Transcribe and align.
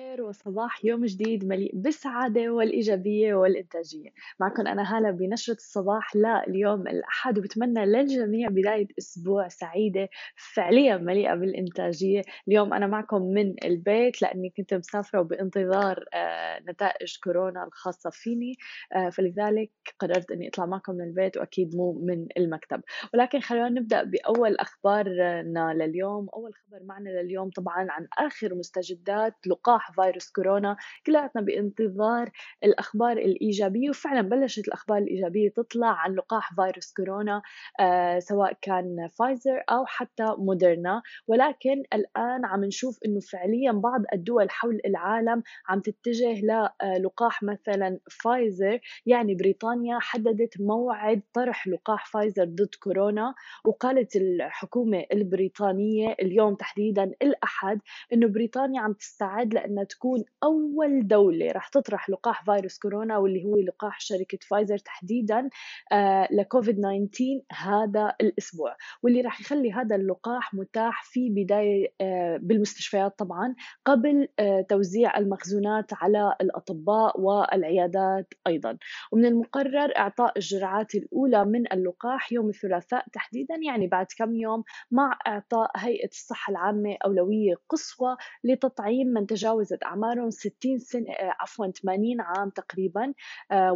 الخير 0.00 0.22
وصباح 0.22 0.84
يوم 0.84 1.04
جديد 1.04 1.44
مليء 1.44 1.70
بالسعادة 1.74 2.50
والإيجابية 2.50 3.34
والإنتاجية. 3.34 4.10
معكم 4.40 4.66
أنا 4.66 4.96
هالة 4.96 5.10
بنشرة 5.10 5.54
الصباح 5.54 6.16
لليوم 6.16 6.88
الأحد 6.88 7.38
وبتمنى 7.38 7.86
للجميع 7.86 8.48
بداية 8.48 8.86
أسبوع 8.98 9.48
سعيدة 9.48 10.08
فعليا 10.54 10.96
مليئة 10.96 11.34
بالإنتاجية. 11.34 12.22
اليوم 12.48 12.74
أنا 12.74 12.86
معكم 12.86 13.22
من 13.22 13.54
البيت 13.64 14.22
لأني 14.22 14.52
كنت 14.56 14.74
مسافرة 14.74 15.20
وبانتظار 15.20 16.04
آه، 16.14 16.60
نتائج 16.68 17.16
كورونا 17.24 17.64
الخاصة 17.64 18.10
فيني 18.10 18.56
آه، 18.96 19.10
فلذلك 19.10 19.70
قررت 19.98 20.30
أني 20.30 20.48
أطلع 20.48 20.66
معكم 20.66 20.94
من 20.94 21.04
البيت 21.04 21.36
وأكيد 21.36 21.76
مو 21.76 21.92
من 21.92 22.26
المكتب. 22.36 22.80
ولكن 23.14 23.40
خلونا 23.40 23.68
نبدأ 23.68 24.02
بأول 24.02 24.56
أخبارنا 24.56 25.74
لليوم. 25.74 26.28
أول 26.34 26.52
خبر 26.54 26.82
معنا 26.84 27.08
لليوم 27.08 27.50
طبعا 27.50 27.86
عن 27.90 28.06
آخر 28.18 28.54
مستجدات 28.54 29.34
لقاح 29.46 29.89
فيروس 29.90 30.30
كورونا 30.30 30.76
كلياتنا 31.06 31.42
بانتظار 31.42 32.30
الأخبار 32.64 33.12
الإيجابية 33.12 33.90
وفعلا 33.90 34.20
بلشت 34.28 34.68
الأخبار 34.68 34.98
الإيجابية 34.98 35.50
تطلع 35.56 35.88
عن 35.88 36.14
لقاح 36.14 36.54
فيروس 36.54 36.92
كورونا 36.96 37.42
آه 37.80 38.18
سواء 38.18 38.52
كان 38.62 39.08
فايزر 39.18 39.62
أو 39.70 39.86
حتى 39.86 40.34
موديرنا. 40.38 41.02
ولكن 41.28 41.82
الآن 41.94 42.44
عم 42.44 42.64
نشوف 42.64 42.98
أنه 43.06 43.20
فعليا 43.32 43.72
بعض 43.72 44.02
الدول 44.12 44.50
حول 44.50 44.80
العالم 44.86 45.42
عم 45.68 45.80
تتجه 45.80 46.40
للقاح 46.42 47.42
مثلا 47.42 47.98
فايزر. 48.24 48.80
يعني 49.06 49.34
بريطانيا 49.34 49.98
حددت 50.00 50.60
موعد 50.60 51.22
طرح 51.34 51.68
لقاح 51.68 52.06
فايزر 52.06 52.44
ضد 52.44 52.74
كورونا 52.82 53.34
وقالت 53.64 54.16
الحكومة 54.16 55.04
البريطانية 55.12 56.16
اليوم 56.22 56.54
تحديدا 56.54 57.12
الأحد 57.22 57.80
أنه 58.12 58.26
بريطانيا 58.28 58.80
عم 58.80 58.92
تستعد 58.92 59.54
لأنها 59.80 59.84
تكون 59.84 60.24
أول 60.42 61.08
دولة 61.08 61.52
رح 61.52 61.68
تطرح 61.68 62.10
لقاح 62.10 62.44
فيروس 62.44 62.78
كورونا 62.78 63.18
واللي 63.18 63.44
هو 63.44 63.56
لقاح 63.56 64.00
شركة 64.00 64.38
فايزر 64.48 64.78
تحديدا 64.78 65.48
آه 65.92 66.28
لكوفيد 66.30 66.76
19 66.76 67.40
هذا 67.52 68.14
الأسبوع 68.20 68.76
واللي 69.02 69.20
رح 69.20 69.40
يخلي 69.40 69.72
هذا 69.72 69.96
اللقاح 69.96 70.54
متاح 70.54 71.04
في 71.04 71.30
بداية 71.30 71.92
آه 72.00 72.36
بالمستشفيات 72.42 73.18
طبعا 73.18 73.54
قبل 73.84 74.28
آه 74.38 74.60
توزيع 74.68 75.18
المخزونات 75.18 75.92
على 75.92 76.34
الأطباء 76.40 77.20
والعيادات 77.20 78.34
أيضا. 78.46 78.78
ومن 79.12 79.24
المقرر 79.24 79.96
إعطاء 79.98 80.32
الجرعات 80.36 80.94
الأولى 80.94 81.44
من 81.44 81.72
اللقاح 81.72 82.32
يوم 82.32 82.48
الثلاثاء 82.48 83.04
تحديدا 83.12 83.54
يعني 83.66 83.86
بعد 83.86 84.06
كم 84.18 84.34
يوم 84.34 84.64
مع 84.90 85.18
إعطاء 85.26 85.70
هيئة 85.76 86.08
الصحة 86.08 86.50
العامة 86.50 86.96
أولوية 87.04 87.54
قصوى 87.68 88.16
لتطعيم 88.44 89.06
من 89.06 89.26
تجاوزت 89.70 89.84
أعمارهم 89.84 90.30
60 90.30 90.78
سنة 90.78 91.06
عفوا 91.18 91.66
80 91.66 92.20
عام 92.20 92.50
تقريبا 92.50 93.12
آه، 93.50 93.72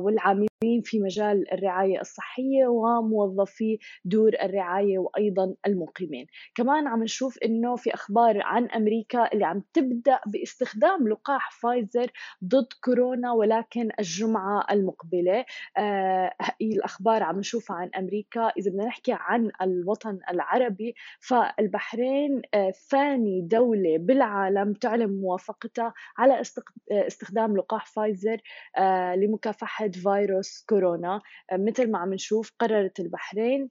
والعاملين 0.63 0.83
في 0.83 1.01
مجال 1.01 1.53
الرعاية 1.53 2.01
الصحية 2.01 2.67
وموظفي 2.67 3.79
دور 4.05 4.33
الرعاية 4.43 4.99
وأيضا 4.99 5.55
المقيمين. 5.67 6.27
كمان 6.55 6.87
عم 6.87 7.03
نشوف 7.03 7.39
أنه 7.45 7.77
في 7.77 7.95
أخبار 7.95 8.43
عن 8.43 8.67
أمريكا 8.71 9.33
اللي 9.33 9.45
عم 9.45 9.63
تبدأ 9.73 10.21
باستخدام 10.27 11.09
لقاح 11.09 11.51
فايزر 11.61 12.11
ضد 12.45 12.67
كورونا 12.85 13.33
ولكن 13.33 13.89
الجمعة 13.99 14.67
المقبلة. 14.71 15.45
آه 15.79 16.33
الأخبار 16.63 17.23
عم 17.23 17.39
نشوفها 17.39 17.77
عن 17.77 17.91
أمريكا. 17.99 18.41
إذا 18.59 18.71
بدنا 18.71 18.85
نحكي 18.87 19.13
عن 19.13 19.51
الوطن 19.63 20.19
العربي 20.31 20.95
فالبحرين 21.21 22.43
آه 22.55 22.71
ثاني 22.71 23.41
دولة 23.41 23.99
بالعالم 23.99 24.73
تعلن 24.73 25.21
موافقتها 25.21 25.95
على 26.19 26.43
استخدام 26.91 27.57
لقاح 27.57 27.87
فايزر 27.87 28.37
آه 28.79 29.15
لمكافحة 29.17 29.89
فيروس 29.89 30.44
كورونا 30.69 31.21
آه، 31.53 31.57
مثل 31.57 31.91
ما 31.91 31.99
عم 31.99 32.15
نشوف 32.15 32.53
قررت 32.59 33.01
البحرين 33.01 33.71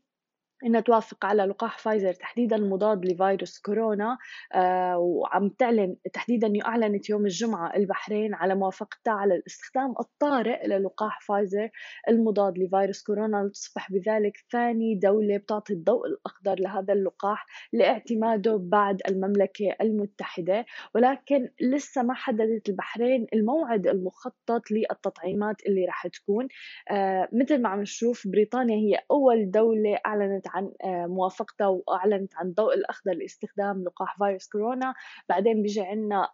إنها 0.66 0.81
توافق 0.81 1.25
على 1.25 1.44
لقاح 1.44 1.78
فايزر. 1.79 2.13
تحديدا 2.13 2.57
مضاد 2.57 3.06
لفيروس 3.06 3.59
كورونا 3.59 4.18
آه 4.53 4.97
وعم 4.97 5.50
تعلن 5.50 5.96
تحديدا 6.13 6.53
اعلنت 6.66 7.09
يوم 7.09 7.25
الجمعة 7.25 7.75
البحرين 7.75 8.34
على 8.34 8.56
موافقتها 8.56 9.13
على 9.13 9.35
الاستخدام 9.35 9.94
الطارئ 10.00 10.68
للقاح 10.68 11.19
فايزر 11.22 11.69
المضاد 12.09 12.57
لفيروس 12.57 13.03
كورونا. 13.03 13.44
لتصبح 13.47 13.91
بذلك 13.91 14.34
ثاني 14.52 14.96
دولة 14.96 15.38
بتعطي 15.38 15.73
الضوء 15.73 16.07
الأخضر 16.07 16.56
لهذا 16.59 16.94
اللقاح 16.94 17.46
لاعتماده 17.73 18.57
بعد 18.62 19.02
المملكة 19.07 19.75
المتحدة. 19.81 20.66
ولكن 20.96 21.50
لسه 21.62 22.03
ما 22.03 22.13
حددت 22.13 22.69
البحرين 22.69 23.28
الموعد 23.34 23.88
المخطط 23.88 24.72
للتطعيمات 24.72 25.56
اللي 25.68 25.85
راح 25.85 26.07
تكون. 26.07 26.47
آه 26.91 27.29
مثل 27.34 27.62
ما 27.62 27.69
عم 27.69 27.81
نشوف 27.81 28.28
بريطانيا 28.28 28.75
هي 28.75 29.00
أول 29.12 29.52
دولة 29.52 30.00
أعلنت 30.06 30.47
عن 30.53 30.72
آه، 30.84 31.06
موافقتها 31.08 31.68
واعلنت 31.68 32.36
عن 32.36 32.47
الضوء 32.47 32.74
الأخضر 32.74 33.14
لاستخدام 33.14 33.84
لقاح 33.84 34.18
فيروس 34.18 34.47
كورونا. 34.47 34.94
بعدين 35.30 35.62
بيجي 35.62 35.81
عندنا 35.81 36.30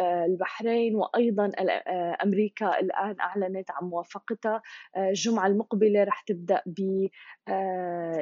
آه، 0.00 0.24
البحرين 0.24 0.96
وأيضا 0.96 1.50
آه، 1.58 2.16
أمريكا 2.24 2.80
الآن 2.80 3.20
أعلنت 3.20 3.70
عن 3.70 3.88
موافقتها. 3.88 4.62
الجمعة 4.96 5.46
المقبلة 5.46 6.04
رح 6.04 6.20
تبدأ 6.20 6.62
ب 6.66 7.08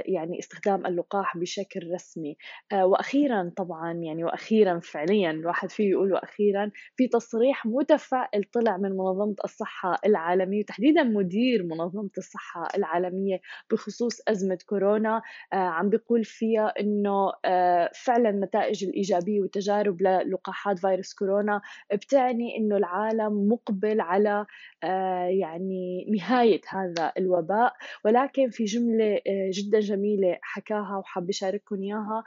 يعني 0.07 0.39
استخدام 0.39 0.87
اللقاح 0.87 1.37
بشكل 1.37 1.91
رسمي. 1.95 2.37
وأخيرا 2.73 3.53
طبعا 3.57 3.93
يعني 3.93 4.25
وأخيرا 4.25 4.79
فعليا 4.81 5.31
الواحد 5.31 5.71
فيه 5.71 5.91
يقول 5.91 6.13
وأخيرا 6.13 6.71
في 6.97 7.09
تصريح 7.09 7.67
متفائل 7.67 8.45
طلع 8.45 8.77
من 8.77 8.91
منظمة 8.91 9.35
الصحة 9.45 9.99
العالمية 10.07 10.61
وتحديدا 10.61 11.03
مدير 11.03 11.63
منظمة 11.63 12.11
الصحة 12.19 12.69
العالمية 12.77 13.41
بخصوص 13.71 14.21
أزمة 14.29 14.59
كورونا. 14.67 15.23
عم 15.53 15.89
بيقول 15.89 16.25
فيها 16.25 16.75
إنه 16.81 17.33
آه، 17.45 17.91
فعلا 17.95 18.31
النتائج 18.31 18.85
الإيجابية 18.85 19.41
والتجارب 19.41 20.03
للقاحات 20.03 20.79
فيروس 20.79 21.15
كورونا 21.15 21.61
بتعني 21.93 22.57
إنه 22.57 22.77
العالم 22.77 23.49
مقبل 23.49 24.01
على 24.01 24.47
آه، 24.85 25.25
يعني 25.25 26.07
نهاية 26.11 26.61
هذا 26.69 27.13
الوباء. 27.19 27.73
ولكن 28.05 28.51
في 28.51 28.65
جملة 28.65 29.21
جدا 29.51 29.81
جميلة 29.81 30.39
حكاها 30.43 30.97
وحاب 30.97 31.29
اشارككم 31.29 31.83
إياها. 31.83 32.25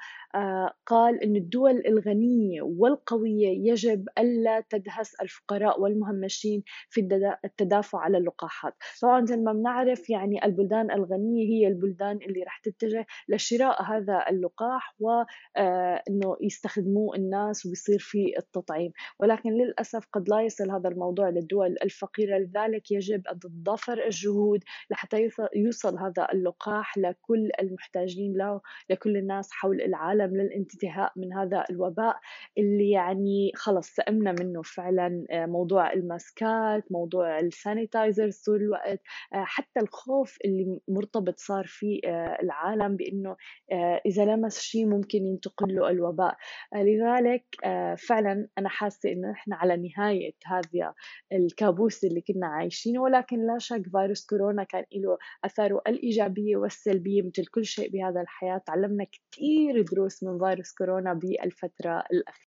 قال 0.85 1.23
ان 1.23 1.35
الدول 1.35 1.83
الغنية 1.87 2.61
والقوية 2.61 3.71
يجب 3.71 4.07
ألا 4.19 4.63
تدهس 4.69 5.15
الفقراء 5.21 5.81
والمهمشين 5.81 6.63
في 6.89 7.01
التدافع 7.45 7.99
على 7.99 8.17
اللقاحات. 8.17 8.73
طبعا 9.01 9.25
زي 9.25 9.37
ما 9.37 9.53
بنعرف 9.53 10.09
يعني 10.09 10.45
البلدان 10.45 10.91
الغنية 10.91 11.47
هي 11.49 11.67
البلدان 11.67 12.17
اللي 12.17 12.43
رح 12.43 12.57
تتجه 12.59 13.02
لشراء 13.29 13.83
هذا 13.83 14.25
اللقاح 14.29 14.95
وانه 14.99 16.31
آه، 16.31 16.37
يستخدموه 16.41 17.15
الناس 17.15 17.65
ويصير 17.65 17.99
في 17.99 18.33
التطعيم. 18.37 18.91
ولكن 19.19 19.49
للأسف 19.49 20.07
قد 20.13 20.29
لا 20.29 20.41
يصل 20.41 20.71
هذا 20.71 20.89
الموضوع 20.89 21.29
للدول 21.29 21.75
الفقيرة 21.83 22.37
لذلك 22.37 22.91
يجب 22.91 23.27
أن 23.27 23.39
تتضافر 23.39 24.05
الجهود 24.05 24.63
لحتى 24.91 25.29
يوصل 25.55 25.97
هذا 25.97 26.27
اللقاح 26.33 26.97
لكل 26.97 27.49
المحتاجين 27.61 28.37
له 28.37 28.61
لكل 28.89 29.17
الناس 29.17 29.51
حول 29.51 29.81
العالم 29.81 30.37
للانتهاء 30.37 31.11
من 31.15 31.33
هذا 31.33 31.65
الوباء 31.69 32.19
اللي 32.57 32.91
يعني 32.91 33.51
خلص 33.55 33.87
سئمنا 33.87 34.35
منه 34.39 34.61
فعلا 34.61 35.25
آه، 35.31 35.45
موضوع 35.45 35.93
الماسكات 35.93 36.91
موضوع 36.91 37.39
السانيتايزرز 37.39 38.41
طول 38.45 38.61
الوقت 38.61 39.01
آه، 39.33 39.43
حتى 39.43 39.79
الخوف 39.79 40.37
اللي 40.45 40.79
مرتبط 40.87 41.39
صار 41.39 41.65
في 41.67 42.01
العالم. 42.43 42.82
العالم 42.83 42.95
بأنه 42.95 43.35
آه، 43.71 44.01
إذا 44.05 44.25
لمس 44.25 44.59
شيء 44.59 44.85
ممكن 44.85 45.25
ينتقل 45.25 45.75
له 45.75 45.89
الوباء. 45.89 46.37
آه، 46.73 46.83
لذلك 46.83 47.45
آه، 47.65 47.95
فعلا 47.95 48.47
أنا 48.57 48.69
حاسة 48.69 49.11
إنه 49.11 49.31
نحن 49.31 49.53
على 49.53 49.77
نهاية 49.77 50.33
هذا 50.45 50.93
الكابوس 51.33 52.03
اللي 52.03 52.21
كنا 52.21 52.47
عايشينه 52.47 53.01
ولكن 53.01 53.47
لا 53.47 53.57
شك 53.59 53.83
فيروس 53.91 54.25
كورونا 54.25 54.63
كان 54.63 54.85
له 54.95 55.17
أثاره 55.45 55.81
الإيجابية 55.87 56.57
والسلبية 56.57 57.21
مثل 57.21 57.45
كل 57.45 57.65
شيء 57.65 57.89
بهذا 57.91 58.21
الحياة. 58.21 58.57
تعلمنا 58.67 59.05
كثير 59.11 59.81
دروس 59.81 60.23
من 60.23 60.39
فيروس 60.39 60.73
كورونا 60.73 61.13
بالفترة 61.13 62.03
الأخيرة. 62.13 62.52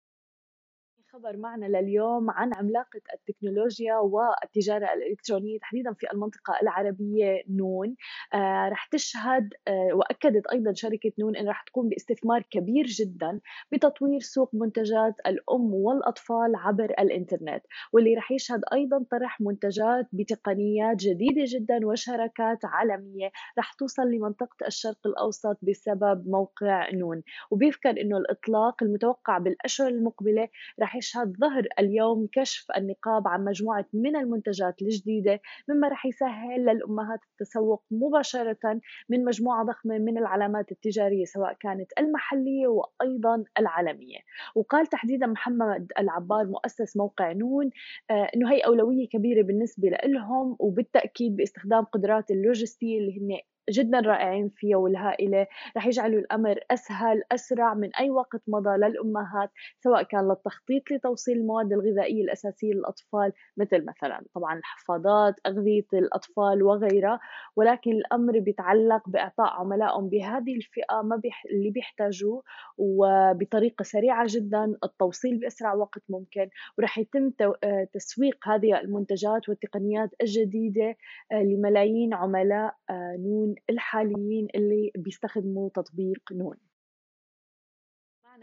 خبر 1.14 1.38
معنا 1.38 1.66
لليوم 1.66 2.30
عن 2.32 2.54
عملاقة 2.54 3.02
التكنولوجيا 3.14 3.96
والتجارة 3.98 4.94
الإلكترونية 4.94 5.60
تحديدا 5.60 5.94
في 5.94 6.12
المنطقة 6.14 6.54
العربية 6.62 7.44
نون. 7.50 7.96
آه 8.34 8.70
رح 8.70 8.86
تشهد 8.86 9.54
آه 9.68 9.90
وأكدت 9.94 10.48
أيضا 10.48 10.74
شركة 10.74 11.12
نون 11.20 11.36
أن 11.36 11.48
رح 11.50 11.62
تقوم 11.64 11.90
باستثمار 11.90 12.42
كبير 12.52 12.86
جدا 12.86 13.40
بتطوير 13.72 14.20
سوق 14.20 14.50
منتجات 14.54 15.16
الأم 15.28 15.74
والأطفال 15.74 16.56
عبر 16.56 16.86
الإنترنت. 17.00 17.62
واللي 17.94 18.16
رح 18.16 18.32
يشهد 18.32 18.62
أيضا 18.74 19.06
طرح 19.12 19.42
منتجات 19.42 20.08
بتقنيات 20.14 20.98
جديدة 20.98 21.44
جدا 21.46 21.88
وشركات 21.88 22.66
عالمية 22.66 23.32
رح 23.60 23.74
توصل 23.74 24.12
لمنطقة 24.12 24.68
الشرق 24.68 25.08
الأوسط 25.08 25.58
بسبب 25.62 26.28
موقع 26.28 26.90
نون. 26.94 27.24
وبيذكر 27.52 27.90
أنه 28.02 28.18
الإطلاق 28.18 28.84
المتوقع 28.84 29.38
بالأشهر 29.38 29.88
المقبلة 29.88 30.48
رح 30.82 30.96
يشهد 31.04 31.34
ظهر 31.40 31.68
اليوم 31.80 32.28
كشف 32.32 32.66
النقاب 32.78 33.28
عن 33.28 33.44
مجموعة 33.46 33.86
من 33.94 34.16
المنتجات 34.16 34.82
الجديدة 34.82 35.42
مما 35.70 35.88
رح 35.88 36.06
يسهل 36.06 36.66
للأمهات 36.66 37.20
التسوق 37.32 37.84
مباشرة 37.92 38.80
من 39.10 39.26
مجموعة 39.26 39.64
ضخمة 39.66 39.98
من 39.98 40.18
العلامات 40.18 40.72
التجارية 40.72 41.26
سواء 41.26 41.54
كانت 41.60 41.92
المحلية 42.00 42.68
وأيضا 42.68 43.44
العالمية. 43.60 44.20
وقال 44.56 44.88
تحديدا 44.88 45.28
محمد 45.28 45.92
العباد 46.00 46.50
مؤسس 46.50 46.98
موقع 46.98 47.32
نون 47.32 47.70
آه، 48.10 48.28
أنه 48.36 48.52
هي 48.52 48.60
أولوية 48.60 49.08
كبيرة 49.08 49.42
بالنسبة 49.42 49.90
لهم 50.06 50.56
وبالتأكيد 50.60 51.36
باستخدام 51.36 51.84
قدرات 51.84 52.32
اللوجستية 52.32 53.00
اللي 53.00 53.20
هن 53.20 53.40
جدا 53.70 54.00
رائعين 54.00 54.50
فيها 54.56 54.78
والهائلة. 54.78 55.48
رح 55.78 55.88
يجعلوا 55.88 56.20
الأمر 56.20 56.60
أسهل 56.72 57.24
أسرع 57.32 57.74
من 57.74 57.96
أي 57.96 58.10
وقت 58.10 58.42
مضى 58.48 58.78
للأمهات 58.78 59.50
سواء 59.84 60.04
كان 60.04 60.28
للتخطيط 60.28 60.92
لتوصيل 60.92 61.38
المواد 61.38 61.74
الغذائية 61.74 62.24
الأساسية 62.24 62.74
للأطفال 62.74 63.32
مثل 63.58 63.86
مثلا 63.86 64.26
طبعا 64.36 64.58
الحفاضات 64.58 65.36
أغذية 65.48 65.88
الأطفال 65.94 66.64
وغيرها. 66.64 67.20
ولكن 67.56 67.92
الأمر 67.92 68.40
بيتعلق 68.40 69.10
بإعطاء 69.10 69.54
عملائهم 69.54 70.10
بهذه 70.10 70.56
الفئة 70.56 71.02
ما 71.02 71.16
بيح... 71.16 71.44
اللي 71.52 71.70
بيحتاجوه 71.70 72.44
وبطريقة 72.78 73.84
سريعة 73.84 74.26
جدا. 74.30 74.76
التوصيل 74.84 75.38
بأسرع 75.38 75.74
وقت 75.74 76.02
ممكن 76.10 76.50
ورح 76.78 76.98
يتم 76.98 77.32
آه، 77.64 77.88
تسويق 77.94 78.48
هذه 78.48 78.80
المنتجات 78.80 79.50
والتقنيات 79.50 80.10
الجديدة 80.22 80.96
آه، 81.32 81.44
لملايين 81.44 82.14
عملاء 82.14 82.76
آه، 82.90 83.16
نون 83.20 83.53
الحاليين 83.70 84.48
اللي 84.56 84.92
بيستخدموا 84.98 85.70
تطبيق 85.76 86.22
نون. 86.34 86.58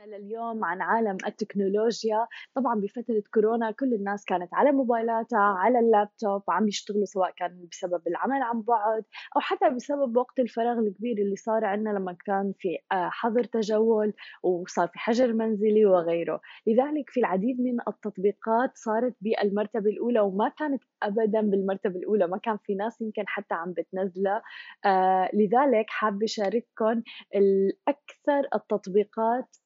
لليوم 0.07 0.65
عن 0.65 0.83
عالم 0.83 1.17
التكنولوجيا. 1.27 2.27
طبعا 2.55 2.81
بفترة 2.81 3.23
كورونا 3.35 3.71
كل 3.71 3.95
الناس 3.95 4.25
كانت 4.25 4.55
على 4.55 4.73
موبايلاتها 4.73 5.39
على 5.39 5.79
اللابتوب 5.79 6.43
عم 6.49 6.69
يشتغلوا 6.69 7.05
سواء 7.05 7.31
كان 7.37 7.67
بسبب 7.73 8.03
العمل 8.07 8.43
عن 8.43 8.63
بعد 8.63 9.05
أو 9.37 9.41
حتى 9.41 9.71
بسبب 9.71 10.17
وقت 10.17 10.41
الفراغ 10.41 10.79
الكبير 10.79 11.19
اللي 11.19 11.37
صار 11.37 11.65
عندنا 11.65 11.91
لما 11.91 12.17
كان 12.27 12.53
في 12.59 12.79
آه، 12.93 13.09
حظر 13.13 13.45
تجول 13.45 14.13
وصار 14.43 14.89
في 14.89 14.99
حجر 14.99 15.33
منزلي 15.33 15.87
وغيره. 15.87 16.41
لذلك 16.67 17.11
في 17.11 17.21
العديد 17.21 17.61
من 17.61 17.81
التطبيقات 17.89 18.71
صارت 18.75 19.15
بالمرتبة 19.21 19.91
الأولى 19.91 20.21
وما 20.21 20.49
كانت 20.49 20.83
أبدا 21.03 21.41
بالمرتبة 21.41 21.99
الأولى 21.99 22.27
ما 22.27 22.39
كان 22.39 22.57
في 22.65 22.75
ناس 22.75 23.01
يمكن 23.01 23.25
حتى 23.27 23.55
عم 23.55 23.73
بتنزلها 23.73 24.43
آه 24.85 25.31
لذلك 25.35 25.87
حابة 25.89 26.25
أشارككم 26.25 27.03
الأكثر 27.35 28.49
التطبيقات 28.55 29.57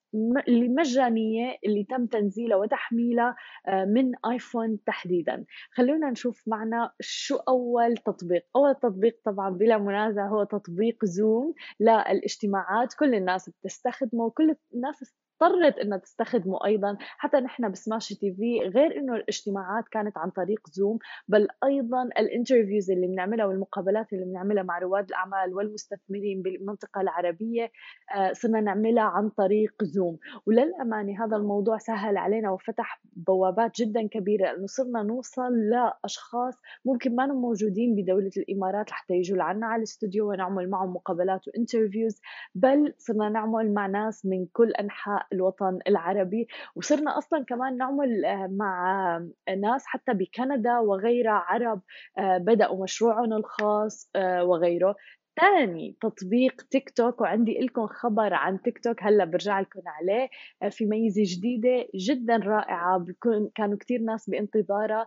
المجانية 0.49 1.56
اللي 1.64 1.84
تم 1.84 2.06
تنزيلها 2.06 2.56
وتحميلها 2.56 3.37
آه، 3.69 3.84
من 3.84 4.12
آيفون 4.32 4.78
تحديدا. 4.87 5.44
خلونا 5.70 6.11
نشوف 6.11 6.43
معنا 6.46 6.93
شو 7.00 7.37
أول 7.37 7.96
تطبيق. 7.96 8.46
أول 8.56 8.75
تطبيق 8.75 9.20
طبعا 9.25 9.50
بلا 9.50 9.78
منازع 9.78 10.28
هو 10.28 10.44
تطبيق 10.44 11.05
زوم 11.05 11.55
للإجتماعات. 11.81 12.94
كل 12.99 13.14
الناس 13.14 13.50
بتستخدمه 13.50 14.31
كل 14.31 14.56
الناس 14.75 15.14
اضطرت 15.43 15.79
إنها 15.79 15.99
تستخدمه 15.99 16.59
أيضا. 16.67 16.97
حتى 17.01 17.37
نحن 17.37 17.71
بسماشي 17.71 18.09
تي 18.09 18.35
في 18.35 18.61
غير 18.61 18.99
إنه 18.99 19.17
الاجتماعات 19.17 19.85
كانت 19.91 20.19
عن 20.19 20.31
طريق 20.31 20.61
زوم 20.73 20.99
بل 21.29 21.49
أيضا 21.65 22.03
ال 22.03 22.11
interviews 22.11 22.91
اللي 22.91 23.07
بنعملها 23.07 23.47
والمقابلات 23.47 24.13
اللي 24.13 24.25
بنعملها 24.25 24.63
مع 24.63 24.79
رواد 24.79 25.09
الأعمال 25.09 25.55
والمستثمرين 25.55 26.43
بالمنطقة 26.43 27.01
العربية 27.01 27.71
آه، 28.17 28.33
صرنا 28.33 28.61
نعملها 28.61 29.03
عن 29.03 29.29
طريق 29.29 29.85
زوم 29.85 30.19
وللأمانة 30.47 31.25
هذا 31.25 31.37
الموضوع 31.37 31.79
سهل 31.79 32.17
علينا 32.17 32.51
وفتح 32.51 33.01
بوابات 33.17 33.81
جدا 33.81 34.09
كبيرة 34.09 34.45
لأنه 34.45 34.67
صرنا 34.67 35.03
نوصل 35.03 35.53
لأشخاص 35.71 36.55
ممكن 36.85 37.17
ما 37.17 37.27
موجودين 37.27 37.95
بدولة 37.97 38.31
الإمارات 38.37 38.91
لحتى 38.91 39.15
يجوا 39.15 39.37
لعنا 39.37 39.67
على 39.67 39.79
الاستوديو 39.79 40.31
ونعمل 40.31 40.71
معهم 40.71 40.93
مقابلات 40.93 41.41
و 41.49 41.55
interviews 41.55 42.21
بل 42.55 42.95
صرنا 42.99 43.29
نعمل 43.29 43.75
مع 43.75 43.87
ناس 43.87 44.27
من 44.27 44.47
كل 44.53 44.71
أنحاء 44.71 45.24
الوطن 45.32 45.79
العربي. 45.88 46.49
وصرنا 46.76 47.19
أصلا 47.19 47.44
كمان 47.44 47.76
نعمل 47.76 48.25
آه، 48.25 48.47
مع 48.50 49.19
ناس 49.61 49.87
حتى 49.87 50.12
بكندا 50.15 50.79
وغيرها 50.79 51.32
عرب 51.32 51.81
آه، 52.19 52.38
بدأوا 52.38 52.82
مشروعهم 52.82 53.32
الخاص 53.32 54.11
آه، 54.17 54.44
وغيره. 54.44 54.97
ثاني 55.41 55.97
تطبيق 56.01 56.63
تيك 56.71 56.91
توك 56.91 57.21
وعندي 57.21 57.59
لكم 57.61 57.87
خبر 57.87 58.35
عن 58.35 58.63
تيك 58.63 58.79
توك 58.79 59.03
هلأ 59.03 59.25
برجع 59.25 59.61
لكم 59.61 59.81
عليه. 59.87 60.29
في 60.71 60.87
ميزة 60.87 61.23
جديدة 61.27 61.87
جدا 61.95 62.37
رائعة 62.37 62.99
بكون 62.99 63.51
كانوا 63.55 63.79
كثير 63.79 64.01
ناس 64.01 64.31
بانتظارها. 64.31 65.07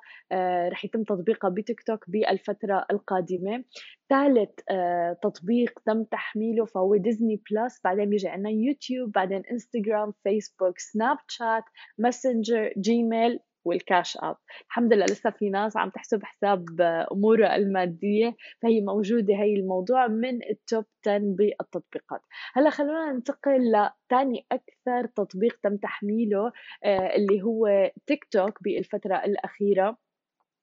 رح 0.70 0.86
يتم 0.86 1.04
تطبيقها 1.04 1.50
بتيك 1.50 1.82
توك 1.84 2.10
بالفترة 2.10 2.86
القادمة. 2.92 3.64
ثالث 4.10 4.60
آه، 4.70 5.18
تطبيق 5.24 5.80
تم 5.86 6.04
تحميله 6.04 6.66
فهو 6.66 6.96
ديزني 6.96 7.42
بلس. 7.52 7.82
بعدين 7.84 8.10
بيجي 8.10 8.28
عندنا 8.28 8.50
يوتيوب 8.50 9.12
بعدين 9.12 9.42
إنستغرام 9.52 10.14
فيسبوك 10.24 10.80
سناب 10.80 11.18
شات 11.28 11.64
ماسنجر 11.98 12.74
جيميل. 12.78 13.40
والكاش 13.68 14.18
آب 14.18 14.36
الحمد 14.68 14.94
لله 14.94 15.06
لسه 15.06 15.30
في 15.30 15.50
ناس 15.50 15.78
عم 15.78 15.90
تحسب 15.90 16.24
حساب 16.24 16.66
امورها 17.12 17.56
المادية 17.56 18.36
فهي 18.62 18.82
موجودة 18.82 19.34
هي 19.36 19.56
الموضوع 19.56 20.08
من 20.08 20.44
ال 20.50 20.59
top 20.59 20.86
10 21.08 21.18
بالتطبيقات. 21.18 22.22
هلأ 22.54 22.70
خلونا 22.70 23.12
ننتقل 23.12 23.72
لثاني 23.72 24.46
أكثر 24.52 25.08
تطبيق 25.16 25.60
تم 25.64 25.78
تحميله 25.78 26.52
آه، 26.84 27.16
اللي 27.16 27.42
هو 27.42 27.92
تيك 28.08 28.26
توك 28.32 28.64
بالفترة 28.64 29.16
الأخيرة. 29.16 29.98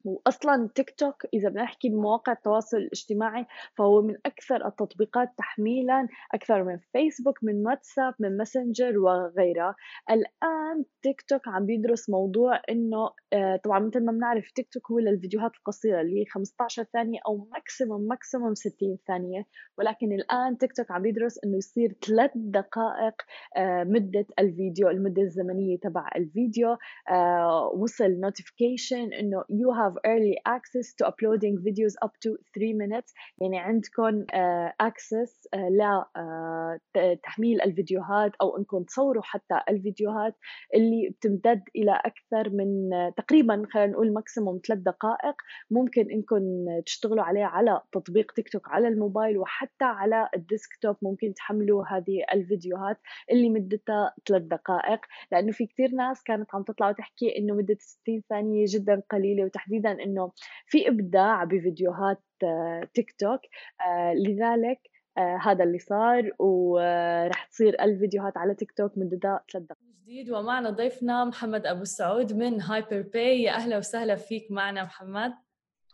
واصلا 0.05 0.69
تيك 0.75 0.91
توك 0.91 1.27
إذا 1.35 1.49
بدنا 1.49 1.63
نحكي 1.63 1.89
بمواقع 1.89 2.33
التواصل 2.33 2.77
الاجتماعي 2.77 3.47
فهو 3.79 4.03
من 4.03 4.15
أكثر 4.27 4.67
التطبيقات 4.67 5.29
تحميلا 5.39 6.09
أكثر 6.35 6.65
من 6.65 6.79
فيسبوك 6.93 7.39
من 7.45 7.67
واتساب 7.67 8.15
من 8.21 8.37
ماسنجر 8.37 8.99
وغيرها. 8.99 9.75
الآن 10.11 10.85
تيك 11.03 11.23
توك 11.23 11.49
عم 11.49 11.67
بيدرس 11.67 12.11
موضوع 12.11 12.61
إنه 12.71 13.11
آه، 13.33 13.57
طبعا 13.65 13.79
مثل 13.79 14.05
ما 14.05 14.13
بنعرف 14.13 14.51
تيك 14.51 14.69
توك 14.73 14.91
هو 14.91 14.99
للفيديوهات 14.99 15.51
القصيرة 15.57 16.01
اللي 16.01 16.21
هي 16.21 16.25
15 16.27 16.83
ثانية 16.83 17.19
أو 17.27 17.49
maximum 17.53 18.09
maximum 18.09 18.55
60 18.55 18.99
ثانية. 19.07 19.47
ولكن 19.79 20.13
الآن 20.13 20.59
تيك 20.59 20.73
توك 20.73 20.91
عم 20.91 21.03
بيدرس 21.03 21.39
إنه 21.45 21.57
يصير 21.57 21.97
ثلاث 22.07 22.31
دقائق 22.35 23.15
آه، 23.57 23.85
مدة 23.85 24.27
الفيديو 24.39 24.89
المدة 24.89 25.23
الزمنية 25.23 25.79
تبع 25.79 26.09
الفيديو 26.17 26.77
آه، 27.11 27.73
وصل 27.75 28.21
notification 28.21 29.13
إنه 29.13 29.45
يو 29.51 29.71
هاف 29.71 29.94
have 29.95 29.99
early 30.05 30.37
access 30.47 30.95
to 30.99 31.07
uploading 31.07 31.59
videos 31.59 31.95
up 32.03 32.13
to 32.21 32.37
3 32.55 32.75
minutes. 32.75 33.15
يعني 33.41 33.59
عندكم 33.59 34.25
uh, 34.25 34.73
access 34.83 35.31
uh, 35.57 36.79
لتحميل 36.97 37.61
uh, 37.61 37.65
الفيديوهات 37.65 38.33
أو 38.41 38.59
أنكم 38.59 38.83
تصوروا 38.83 39.23
حتى 39.23 39.61
الفيديوهات 39.69 40.37
اللي 40.75 41.09
بتمتد 41.11 41.63
إلى 41.77 42.01
أكثر 42.05 42.51
من 42.51 42.91
تقريبا 43.17 43.67
خلينا 43.73 43.93
نقول 43.93 44.13
maximum 44.13 44.61
ثلاث 44.67 44.79
دقائق. 44.79 45.35
ممكن 45.71 46.11
أنكم 46.11 46.43
تشتغلوا 46.87 47.25
عليه 47.25 47.45
على 47.45 47.81
تطبيق 47.93 48.33
تيك 48.33 48.49
توك 48.49 48.69
على 48.69 48.89
الموبايل 48.89 49.39
وحتى 49.39 49.85
على 49.85 50.29
ال 50.37 50.44
desktop. 50.44 50.97
ممكن 51.03 51.35
تحملوا 51.35 51.85
هذه 51.85 52.25
الفيديوهات 52.35 52.99
اللي 53.31 53.49
مدتها 53.49 54.15
ثلاث 54.29 54.43
دقائق. 54.43 55.01
لأنه 55.33 55.53
في 55.53 55.67
كثير 55.67 55.91
ناس 55.91 56.23
كانت 56.23 56.55
عم 56.55 56.63
تطلع 56.63 56.89
وتحكي 56.89 57.39
إنه 57.39 57.55
مدة 57.55 57.77
60 57.81 58.23
ثانية 58.29 58.65
جدا 58.69 59.03
قليلة 59.11 59.45
وتحديدا 59.45 59.84
تحديدا 59.85 60.03
إنه 60.05 60.33
في 60.67 60.89
إبداع 60.89 61.45
بفيديوهات 61.45 62.23
آه، 62.45 62.89
تيك 62.95 63.15
توك 63.19 63.41
آه، 63.87 64.13
لذلك 64.15 64.79
آه، 65.19 65.39
هذا 65.43 65.65
اللي 65.65 65.79
صار 65.79 66.31
ورح 66.39 67.45
تصير 67.45 67.83
الفيديوهات 67.83 68.37
على 68.37 68.55
تيك 68.55 68.73
توك 68.73 68.93
مدتها 68.99 69.45
ثلاث 69.53 69.65
دقائق. 69.65 69.85
جديد 70.03 70.31
ومعنا 70.31 70.71
ضيفنا 70.71 71.25
محمد 71.25 71.67
أبو 71.67 71.83
السعود 71.83 72.33
من 72.33 72.61
HyperPay 72.61 73.43
يا 73.43 73.53
أهلا 73.53 73.79
وسهلا 73.79 74.17
فيك 74.17 74.51
معنا 74.51 74.83
محمد. 74.85 75.33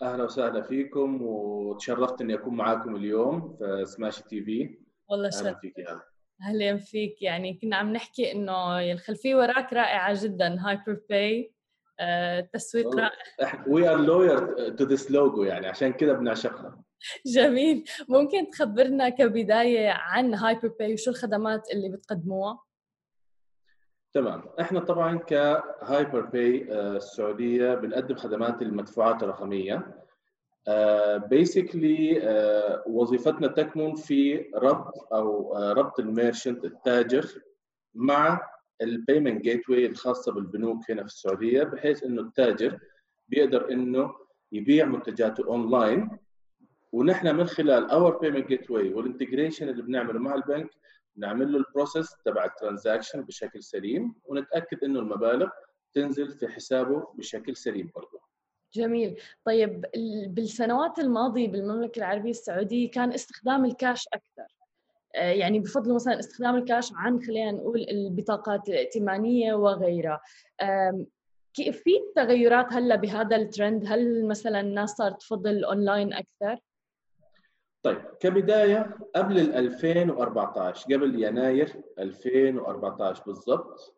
أهلا 0.03 0.25
وسهلا 0.25 0.63
فيكم 0.63 1.23
وتشرفت 1.23 2.21
إني 2.21 2.35
أكون 2.35 2.57
معاكم 2.57 2.97
اليوم 2.97 3.57
في 3.59 3.85
سماش 3.87 4.23
تي 4.23 4.43
في 4.43 4.79
والله 5.09 5.31
أهلا 5.39 5.55
فيك 5.55 5.79
يا 5.79 6.01
أهلا. 6.43 6.77
فيك 6.77 7.23
يعني 7.23 7.59
كنا 7.63 7.77
عم 7.77 7.93
نحكي 7.93 8.33
إنه 8.33 8.81
الخلفية 8.93 9.35
وراك 9.35 9.73
رائعة 9.73 10.25
جدا 10.25 10.57
HyperPay 10.61 11.53
التسويق 12.01 12.97
رائع. 12.97 13.65
we 13.67 13.89
are 13.89 14.01
loyal 14.01 14.69
to 14.71 14.85
this 14.85 15.11
logo 15.11 15.43
يعني 15.43 15.67
عشان 15.67 15.93
كذا 15.93 16.13
بنعشقها. 16.13 16.83
جميل. 17.27 17.85
ممكن 18.09 18.51
تخبرنا 18.51 19.09
كبداية 19.09 19.91
عن 19.91 20.35
HyperPay 20.35 20.95
وشو 20.95 21.11
الخدمات 21.11 21.71
اللي 21.73 21.89
بتقدموها؟ 21.89 22.61
تمام. 24.13 24.43
إحنا 24.61 24.81
طبعا 24.81 25.19
ك 25.19 26.21
HyperPay 26.21 26.73
آه، 26.73 26.97
السعودية 26.97 27.75
بنقدم 27.75 28.15
خدمات 28.15 28.63
المدفوعات 28.63 29.23
الرقمية. 29.23 30.01
basically 31.17 32.21
uh, 32.21 32.25
uh, 32.25 32.89
وظيفتنا 32.89 33.49
تكمن 33.49 33.95
في 33.95 34.51
ربط 34.55 35.13
أو 35.13 35.55
uh, 35.55 35.79
ربط 35.79 36.01
ال 36.01 36.08
merchant 36.08 36.65
التاجر 36.65 37.27
مع 37.95 38.41
ال 38.83 39.43
payment 39.43 39.71
gateway 39.71 39.87
الخاصة 39.87 40.33
بالبنوك 40.33 40.91
هنا 40.91 41.03
في 41.03 41.09
السعودية 41.09 41.63
بحيث 41.63 42.05
إنه 42.05 42.23
التاجر 42.23 42.79
بيقدر 43.29 43.73
إنه 43.73 44.15
يبيع 44.53 44.85
منتجاته 44.85 45.47
اونلاين 45.47 46.11
ونحن 46.93 47.37
من 47.37 47.47
خلال 47.47 47.91
our 47.91 48.19
payment 48.19 48.49
gateway 48.49 48.93
وال 48.95 49.06
integration 49.06 49.69
اللي 49.69 49.83
بنعمله 49.83 50.19
مع 50.19 50.35
البنك 50.35 50.71
نعمل 51.17 51.53
له 51.53 51.59
ال 51.59 51.66
process 51.66 52.17
تبع 52.25 52.45
ال 52.45 52.51
transaction 52.51 53.23
بشكل 53.23 53.63
سليم 53.63 54.15
ونتأكد 54.25 54.85
إنه 54.85 55.01
المبالغ 55.01 55.49
تنزل 55.93 56.31
في 56.31 56.49
حسابه 56.49 57.07
بشكل 57.15 57.57
سليم 57.57 57.91
برضه. 57.95 58.21
جميل. 58.75 59.21
طيب 59.45 59.87
بالسنوات 60.29 60.99
الماضية 60.99 61.49
بالمملكة 61.49 61.99
العربية 61.99 62.31
السعودية 62.31 62.91
كان 62.91 63.13
استخدام 63.13 63.65
الكاش 63.65 64.09
أكثر؟ 64.09 64.60
يعني 65.15 65.61
بفضل 65.61 65.95
مثلا 65.95 66.19
استخدام 66.19 66.57
الكاش 66.57 66.93
عن 66.95 67.23
خلينا 67.23 67.53
نقول 67.53 67.81
البطاقات 67.91 68.69
الائتمانية 68.69 69.55
وغيرها. 69.55 70.21
كيف 71.55 71.83
في 71.83 71.91
تغيرات 72.17 72.73
هلا 72.73 72.97
بهذا 72.97 73.37
الترند؟ 73.37 73.85
هل 73.87 74.27
مثلا 74.27 74.61
الناس 74.61 74.91
صارت 74.91 75.21
تفضل 75.21 75.51
الأونلاين 75.51 76.13
أكثر؟ 76.13 76.61
طيب 77.83 78.01
كبداية 78.21 78.97
قبل 79.17 79.39
ال 79.39 79.55
2014 79.55 80.95
قبل 80.95 81.23
يناير 81.23 81.83
2014 81.99 83.23
بالضبط 83.27 83.95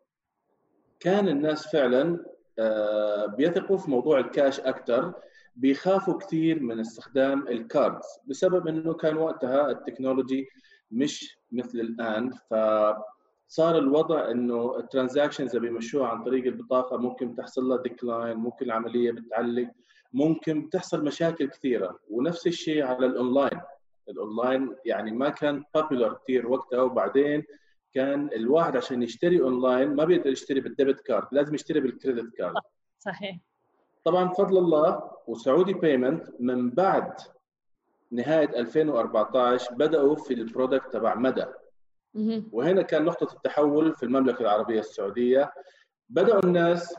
كان 0.99 1.27
الناس 1.27 1.67
فعلا 1.67 2.25
آه، 2.59 3.25
بيثقوا 3.25 3.77
في 3.77 3.91
موضوع 3.91 4.19
الكاش 4.19 4.59
أكثر 4.59 5.13
بيخافوا 5.55 6.17
كثير 6.17 6.59
من 6.59 6.79
استخدام 6.79 7.47
ال 7.47 7.57
cards 7.57 8.05
بسبب 8.25 8.67
إنه 8.67 8.93
كان 8.93 9.17
وقتها 9.17 9.71
ال 9.71 9.78
technology 9.78 10.47
مش 10.93 11.37
مثل 11.51 11.79
الآن 11.79 12.31
فصار 12.31 13.77
الوضع 13.77 14.31
إنه 14.31 14.77
ال 14.79 14.85
transactions 14.85 15.55
اللي 15.55 15.69
بيمشوها 15.69 16.07
عن 16.07 16.23
طريق 16.23 16.45
البطاقة 16.45 16.97
ممكن 16.97 17.35
تحصل 17.35 17.63
لها 17.69 17.77
decline 17.81 18.37
ممكن 18.37 18.65
العملية 18.65 19.11
بتعلق 19.11 19.69
ممكن 20.13 20.69
تحصل 20.69 21.03
مشاكل 21.05 21.47
كثيرة. 21.49 21.99
ونفس 22.09 22.47
الشيء 22.47 22.83
على 22.83 23.05
ال 23.05 23.13
online 23.13 23.61
ال 24.09 24.18
online 24.18 24.75
يعني 24.85 25.11
ما 25.11 25.29
كان 25.29 25.63
popular 25.75 26.13
كثير 26.23 26.47
وقتها 26.47 26.81
وبعدين 26.81 27.43
كان 27.93 28.29
الواحد 28.35 28.77
عشان 28.77 29.03
يشتري 29.03 29.41
اونلاين 29.41 29.95
ما 29.95 30.05
بيقدر 30.05 30.29
يشتري 30.31 30.59
بال 30.59 30.70
debit 30.70 30.99
card 31.01 31.27
لازم 31.31 31.55
يشتري 31.55 31.79
بال 31.79 31.93
credit 31.93 32.35
card 32.35 32.53
صحيح. 32.99 33.37
طبعا 34.03 34.23
بفضل 34.23 34.57
الله 34.57 35.11
و 35.27 35.35
Saudi 35.35 35.73
Payments 35.73 36.25
من 36.39 36.69
بعد 36.69 37.13
نهاية 38.13 38.59
2014 38.59 39.73
بدأوا 39.75 40.15
في 40.15 40.33
ال 40.33 40.40
product 40.40 40.93
تبع 40.93 41.15
مدى. 41.15 41.45
وهنا 42.51 42.81
كان 42.81 43.05
نقطة 43.05 43.33
التحول 43.33 43.93
في 43.93 44.03
المملكة 44.03 44.41
العربية 44.41 44.79
السعودية. 44.79 45.53
بدأوا 46.09 46.45
الناس 46.45 46.95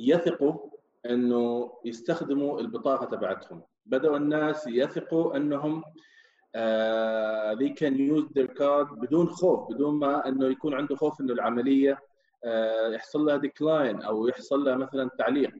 يثقوا 0.00 0.70
إنه 1.06 1.72
يستخدموا 1.84 2.60
البطاقة 2.60 3.06
تبعتهم. 3.06 3.62
بدأوا 3.86 4.16
الناس 4.16 4.66
يثقوا 4.66 5.36
إنهم 5.36 5.82
uh, 5.82 7.54
they 7.60 7.70
can 7.70 7.94
use 7.96 8.24
their 8.34 8.48
card 8.48 8.92
بدون 8.94 9.26
خوف 9.28 9.68
بدون 9.72 9.94
ما 9.94 10.28
إنه 10.28 10.46
يكون 10.46 10.74
عنده 10.74 10.96
خوف 10.96 11.20
إنه 11.20 11.32
العملية 11.32 11.94
uh, 11.94 12.48
يحصل 12.94 13.24
لها 13.24 13.36
decline 13.36 14.02
أو 14.02 14.28
يحصل 14.28 14.64
لها 14.64 14.76
مثلا 14.76 15.10
تعليق. 15.18 15.54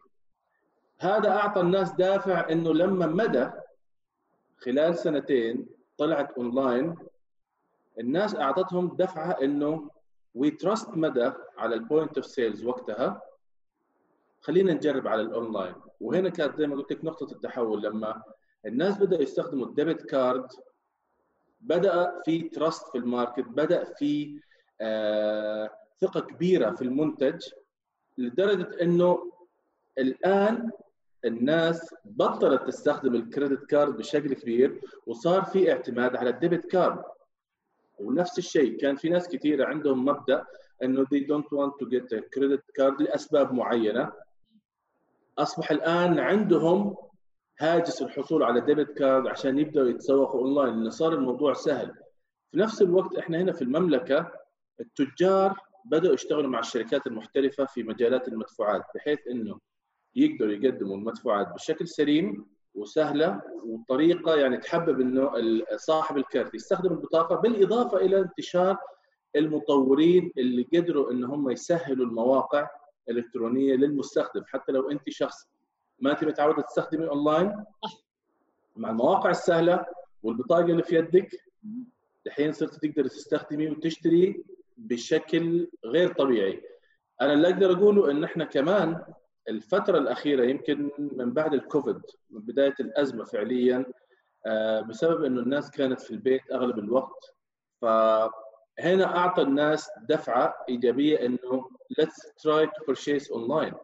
هذا 0.98 1.28
أعطى 1.30 1.60
الناس 1.60 1.92
دافع 1.92 2.50
إنه 2.50 2.74
لما 2.74 3.06
مدى 3.06 3.50
خلال 4.56 4.98
سنتين 4.98 5.66
طلعت 5.98 6.32
اونلاين 6.32 6.94
الناس 8.00 8.36
أعطتهم 8.36 8.96
دفعة 8.96 9.30
إنه 9.42 9.90
we 10.34 10.50
trust 10.50 10.90
مدى 10.90 11.32
على 11.58 11.74
ال 11.74 11.81
point 11.81 12.16
of 12.16 12.26
sales 12.26 12.64
وقتها. 12.64 13.20
خلينا 14.40 14.72
نجرب 14.72 15.08
على 15.08 15.22
الاونلاين 15.22 15.74
وهنا 16.00 16.28
كانت 16.28 16.56
زي 16.58 16.66
ما 16.66 16.76
قلت 16.76 16.92
لك 16.92 17.04
نقطة 17.04 17.32
التحول 17.32 17.82
لما 17.82 18.22
الناس 18.66 18.98
بدأوا 18.98 19.22
يستخدموا 19.22 19.66
ال 19.66 19.72
debit 19.72 20.02
card 20.02 20.46
بدأ 21.60 22.20
في 22.24 22.42
trust 22.48 22.88
في 22.88 22.98
ال 22.98 23.05
market 23.05 23.44
بدأ 23.48 23.84
في 23.84 24.40
آه 24.80 25.70
ثقة 26.00 26.20
كبيرة 26.20 26.70
في 26.70 26.82
المنتج 26.82 27.48
لدرجة 28.18 28.82
إنه 28.82 29.32
الآن 29.98 30.70
الناس 31.24 31.94
بطلت 32.04 32.66
تستخدم 32.66 33.14
ال 33.14 33.21
credit 33.21 33.64
card 33.64 33.96
بشكل 33.96 34.34
كبير 34.34 34.80
وصار 35.06 35.44
في 35.44 35.72
اعتماد 35.72 36.16
على 36.16 36.30
ال 36.30 36.36
debit 36.36 36.64
card. 36.64 37.04
ونفس 37.98 38.38
الشيء 38.38 38.78
كان 38.78 38.96
في 38.96 39.08
ناس 39.08 39.28
كثيره 39.28 39.66
عندهم 39.66 40.04
مبدأ 40.04 40.44
إنه 40.82 41.04
they 41.04 41.26
don't 41.26 41.48
want 41.58 41.72
to 41.80 41.86
get 41.90 42.18
a 42.18 42.20
credit 42.20 42.60
card 42.80 43.00
لأسباب 43.00 43.52
معينة. 43.52 44.12
أصبح 45.38 45.70
الآن 45.70 46.18
عندهم 46.18 46.96
هاجس 47.60 48.02
الحصول 48.02 48.42
على 48.42 48.60
debit 48.60 48.90
card 48.98 49.26
عشان 49.26 49.58
يبدأوا 49.58 49.88
يتسوقوا 49.88 50.40
اونلاين 50.40 50.74
لأنه 50.76 50.90
صار 50.90 51.12
الموضوع 51.12 51.52
سهل. 51.52 51.94
في 52.50 52.58
نفس 52.58 52.82
الوقت 52.82 53.16
إحنا 53.16 53.38
هنا 53.38 53.52
في 53.52 53.62
المملكة 53.62 54.32
التجار 54.80 55.58
بدأوا 55.84 56.14
يشتغلوا 56.14 56.50
مع 56.50 56.58
الشركات 56.58 57.06
المحترفة 57.06 57.64
في 57.64 57.82
مجالات 57.82 58.28
المدفوعات 58.28 58.82
بحيث 58.94 59.18
إنه 59.30 59.58
يقدروا 60.16 60.52
يقدموا 60.52 60.96
المدفوعات 60.96 61.54
بشكل 61.54 61.88
سليم 61.88 62.46
وسهلة 62.74 63.40
وطريقة 63.64 64.34
يعني 64.36 64.56
تحبب 64.56 65.00
انه 65.00 65.30
صاحب 65.76 66.16
الكارت. 66.16 66.54
يستخدم 66.54 66.92
البطاقة 66.92 67.36
بالإضافة 67.36 67.96
إلى 67.96 68.20
انتشار 68.20 68.76
المطورين 69.36 70.32
اللي 70.38 70.66
قدروا 70.74 71.12
إن 71.12 71.24
هم 71.24 71.50
يسهلوا 71.50 72.06
المواقع 72.06 72.68
الإلكترونية 73.08 73.74
للمستخدم. 73.74 74.42
حتى 74.46 74.72
لو 74.72 74.90
أنت 74.90 75.10
شخص 75.10 75.48
ما 76.00 76.10
انت 76.12 76.24
متعوده 76.24 76.62
تستخدمي 76.62 77.08
أونلاين 77.08 77.64
مع 78.76 78.90
المواقع 78.90 79.30
السهلة 79.30 79.86
والبطاقة 80.22 80.64
اللي 80.64 80.82
في 80.82 80.96
يدك 80.96 81.28
الحين 82.26 82.52
صرت 82.52 82.74
تقدر 82.84 83.06
تستخدمي 83.06 83.70
وتشتري 83.70 84.44
بشكل 84.76 85.68
غير 85.84 86.12
طبيعي. 86.12 86.62
أنا 87.20 87.32
اللي 87.32 87.48
أقدر 87.48 87.72
أقوله 87.72 88.10
إن 88.10 88.24
إحنا 88.24 88.44
كمان 88.44 89.02
الفترة 89.48 89.98
الأخيرة 89.98 90.44
يمكن 90.44 90.90
من 90.98 91.32
بعد 91.32 91.54
الكوفيد 91.54 92.00
من 92.30 92.40
بداية 92.40 92.74
الأزمة 92.80 93.24
فعليا 93.24 93.84
آه، 94.46 94.80
بسبب 94.80 95.24
إنه 95.24 95.40
الناس 95.40 95.70
كانت 95.70 96.00
في 96.00 96.10
البيت 96.10 96.42
أغلب 96.52 96.78
الوقت. 96.78 97.34
فهنا 97.82 99.16
أعطى 99.16 99.42
الناس 99.42 99.90
دفعة 100.08 100.54
إيجابية 100.68 101.26
إنه 101.26 101.70
let's 102.00 102.22
try 102.42 102.66
to 102.66 102.92
purchase 102.92 103.28
online. 103.30 103.74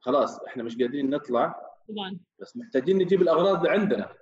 خلاص 0.00 0.38
إحنا 0.40 0.62
مش 0.62 0.78
قادرين 0.78 1.10
نطلع 1.10 1.72
طبعا. 1.88 2.18
بس 2.40 2.56
محتاجين 2.56 2.98
نجيب 2.98 3.22
الأغراض 3.22 3.56
اللي 3.56 3.70
عندنا. 3.70 4.12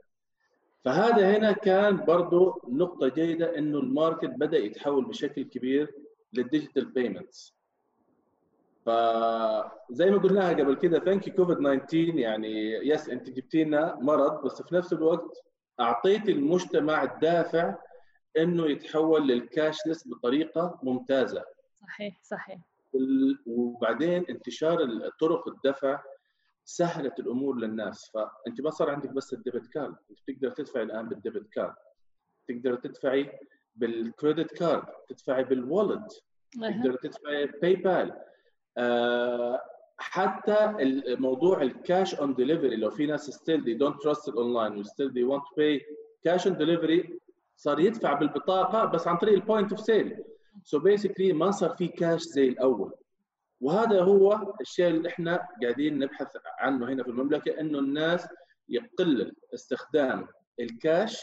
فهذا 0.85 1.37
هنا 1.37 1.53
كان 1.53 2.05
برضو 2.05 2.61
نقطة 2.69 3.09
جيدة 3.09 3.59
إنه 3.59 3.79
ال 3.79 3.86
market 3.86 4.31
بدأ 4.31 4.59
يتحول 4.59 5.05
بشكل 5.05 5.43
كبير 5.43 5.95
لل 6.33 6.44
digital 6.44 6.85
payments 6.85 7.55
فزي 8.85 10.11
ما 10.11 10.19
قلناها 10.19 10.53
قبل 10.53 10.75
كده 10.75 10.99
thank 10.99 11.29
you 11.29 11.35
كوفيد 11.35 11.57
19 11.57 12.19
يعني 12.19 12.73
yes 12.73 13.09
انت 13.09 13.31
جبتي 13.31 13.65
لنا 13.65 13.99
مرض 14.01 14.45
بس 14.45 14.63
في 14.63 14.75
نفس 14.75 14.93
الوقت 14.93 15.45
أعطيتي 15.81 16.33
المجتمع 16.33 17.03
الدافع 17.03 17.75
إنه 18.39 18.67
يتحول 18.67 19.29
لل 19.29 19.45
cashless 19.45 20.09
بطريقة 20.09 20.81
ممتازة. 20.83 21.45
صحيح 21.83 22.21
صحيح. 22.23 22.59
وبعدين 23.47 24.25
انتشار 24.31 25.09
طرق 25.21 25.49
الدفع 25.49 26.03
سهلت 26.65 27.19
الأمور 27.19 27.57
للناس. 27.57 28.11
فأنت 28.15 28.61
ما 28.61 28.71
صار 28.71 28.91
عندك 28.91 29.11
بس 29.11 29.33
ال 29.33 29.39
debit 29.39 29.67
card 29.67 29.97
أنت 30.11 30.19
تقدر 30.27 30.51
تدفعي 30.51 30.83
الآن 30.83 31.09
بال 31.09 31.20
debit 31.20 31.49
card. 31.53 31.75
تقدر 32.49 32.75
تدفعي 32.75 33.39
بال 33.75 33.96
credit 33.96 34.59
card 34.59 34.87
تدفعي 35.09 35.45
بال 35.45 35.61
wallet 35.61 36.09
تقدر 36.53 36.97
تدفعي 36.97 37.47
PayPal 37.47 38.13
حتى 39.99 40.75
موضوع 41.19 41.63
ال 41.63 41.73
cash 41.73 42.15
on 42.15 42.35
delivery 42.35 42.77
لو 42.77 42.91
في 42.91 43.07
ناس 43.07 43.31
still 43.31 43.65
they 43.65 43.75
don't 43.75 44.03
trust 44.03 44.29
online 44.29 44.79
و 44.79 44.85
still 44.85 45.13
they 45.13 45.25
want 45.25 45.45
pay 45.57 45.81
cash 46.23 46.47
on 46.47 46.57
delivery 46.57 47.19
صار 47.57 47.81
يدفع 47.81 48.13
بالبطاقة 48.13 48.85
بس 48.85 49.09
عن 49.09 49.17
طريق 49.17 49.35
ال 49.35 49.41
point 49.41 49.71
of 49.73 49.81
sale 49.81 50.25
so 50.65 50.79
basically 50.79 51.33
ما 51.33 51.51
صار 51.51 51.71
في 51.71 51.89
كاش 51.89 52.23
زي 52.23 52.49
الأول. 52.49 52.93
وهذا 53.61 54.03
هو 54.03 54.55
الشيء 54.61 54.87
اللي 54.87 55.09
إحنا 55.09 55.49
قاعدين 55.63 55.99
نبحث 55.99 56.29
عنه 56.59 56.89
هنا 56.89 57.03
في 57.03 57.09
المملكة 57.11 57.61
إنه 57.61 57.79
الناس 57.79 58.27
يقلل 58.69 59.33
استخدام 59.55 60.27
الكاش 60.61 61.23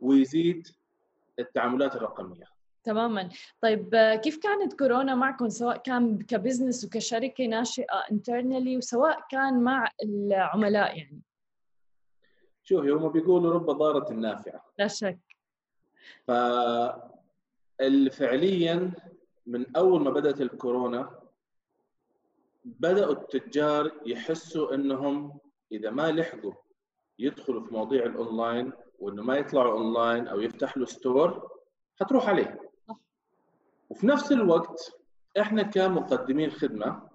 ويزيد 0.00 0.68
التعاملات 1.38 1.96
الرقمية. 1.96 2.44
تماما. 2.84 3.28
طيب 3.60 3.96
كيف 4.22 4.36
كانت 4.36 4.72
كورونا 4.78 5.14
معكم 5.14 5.48
سواء 5.48 5.76
كان 5.76 6.18
ك 6.18 6.25
business 6.25 6.84
وكشركة 6.84 7.46
ناشئة 7.46 8.04
internally 8.12 8.76
وسواء 8.76 9.20
كان 9.30 9.62
مع 9.62 9.88
العملاء 10.02 10.98
يعني؟ 10.98 11.22
شوفي 12.64 12.90
هم 12.90 13.08
بيقولوا 13.08 13.54
رب 13.54 13.66
ضارة 13.66 14.12
نافعة. 14.12 14.64
لا 14.78 14.86
شك. 14.86 15.18
ف 16.26 16.30
فعليا 18.12 18.92
من 19.46 19.76
أول 19.76 20.00
ما 20.00 20.10
بدأت 20.10 20.40
الكورونا 20.40 21.20
بدأوا 22.64 23.12
التجار 23.12 23.92
يحسوا 24.06 24.74
إنهم 24.74 25.38
إذا 25.72 25.90
ما 25.90 26.12
لحقوا 26.12 26.52
يدخلوا 27.18 27.60
في 27.60 27.74
مواضيع 27.74 28.06
الأونلاين 28.06 28.72
وإنه 28.98 29.22
ما 29.22 29.36
يطلعوا 29.36 29.72
أونلاين 29.72 30.28
أو 30.28 30.40
يفتح 30.40 30.76
له 30.76 30.86
store 30.86 31.50
حتروح 32.00 32.28
عليه. 32.28 32.73
وفي 33.94 34.06
نفس 34.06 34.32
الوقت 34.32 34.92
إحنا 35.40 35.62
كمقدمين 35.62 36.50
خدمة 36.50 37.08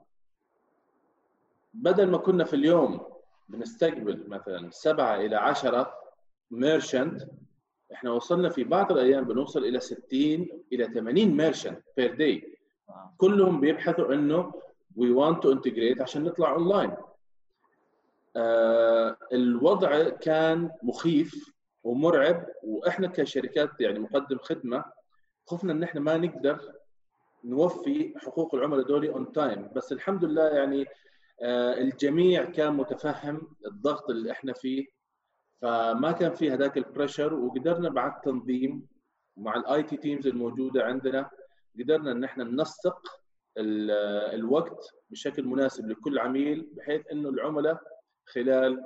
بدل 1.73 2.07
ما 2.11 2.17
كنا 2.17 2.43
في 2.43 2.55
اليوم 2.55 3.01
بنستقبل 3.49 4.23
مثلا 4.27 4.69
سبعة 4.71 5.15
إلى 5.15 5.35
عشرة 5.35 5.93
merchant 6.51 7.21
إحنا 7.93 8.11
وصلنا 8.11 8.49
في 8.49 8.63
بعض 8.63 8.91
الأيام 8.91 9.23
بنوصل 9.23 9.63
إلى 9.65 9.79
60 9.79 9.99
إلى 10.73 10.85
80 10.93 11.25
merchant 11.25 11.81
per 11.97 12.15
day 12.15 12.57
كلهم 13.17 13.59
بيبحثوا 13.61 14.13
إنه 14.13 14.53
we 14.95 15.11
want 15.11 15.43
to 15.43 15.51
integrate 15.51 16.01
عشان 16.01 16.23
نطلع 16.23 16.51
اونلاين 16.51 16.91
آه 18.35 19.17
الوضع 19.33 20.09
كان 20.09 20.71
مخيف 20.83 21.53
ومرعب 21.83 22.45
وإحنا 22.63 23.07
كشركات 23.07 23.69
يعني 23.81 23.99
مقدم 23.99 24.37
خدمة 24.37 24.98
خفنا 25.49 25.73
إن 25.73 25.83
إحنا 25.83 26.01
ما 26.01 26.17
نقدر 26.17 26.59
نوفي 27.43 28.13
حقوق 28.17 28.55
العملاء 28.55 28.85
دولي 28.85 29.09
on 29.09 29.31
time 29.31 29.69
بس 29.75 29.91
الحمد 29.91 30.25
لله 30.25 30.47
يعني 30.47 30.85
آه 31.41 31.73
الجميع 31.73 32.43
كان 32.45 32.73
متفهم 32.73 33.41
الضغط 33.65 34.09
اللي 34.09 34.31
إحنا 34.31 34.53
فيه. 34.53 34.85
فما 35.61 36.11
كان 36.11 36.33
في 36.33 36.51
هذاك 36.51 36.77
ال 36.77 36.83
pressure 36.83 37.33
وقدرنا 37.33 37.89
مع 37.89 38.17
التنظيم 38.17 38.87
ومع 39.37 39.55
ال 39.55 39.83
IT 39.83 39.97
teams 39.97 40.27
الموجودة 40.27 40.83
عندنا 40.85 41.29
قدرنا 41.79 42.11
إن 42.11 42.23
إحنا 42.23 42.43
ننسق 42.43 43.01
الوقت 43.57 44.93
بشكل 45.09 45.43
مناسب 45.45 45.89
لكل 45.89 46.19
عميل 46.19 46.69
بحيث 46.73 47.01
إنه 47.11 47.29
العملاء 47.29 47.81
خلال 48.25 48.83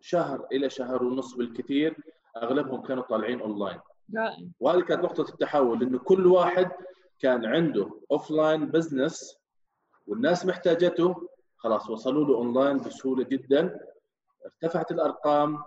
شهر 0.00 0.46
إلى 0.52 0.70
شهر 0.70 1.04
ونص 1.04 1.34
بالكثير 1.36 1.96
أغلبهم 2.36 2.82
كانوا 2.82 3.02
طالعين 3.02 3.40
اونلاين 3.40 3.80
وهذه 4.60 4.80
كانت 4.80 5.04
نقطة 5.04 5.30
التحول 5.32 5.82
انه 5.82 5.98
كل 5.98 6.26
واحد 6.26 6.70
كان 7.18 7.46
عنده 7.46 7.90
offline 8.10 8.66
business 8.66 9.38
والناس 10.06 10.46
محتاجته 10.46 11.28
خلاص 11.56 11.90
وصلوا 11.90 12.24
له 12.24 12.34
اونلاين 12.34 12.78
بسهولة 12.78 13.24
جدا. 13.24 13.80
ارتفعت 14.44 14.90
الأرقام. 14.90 15.62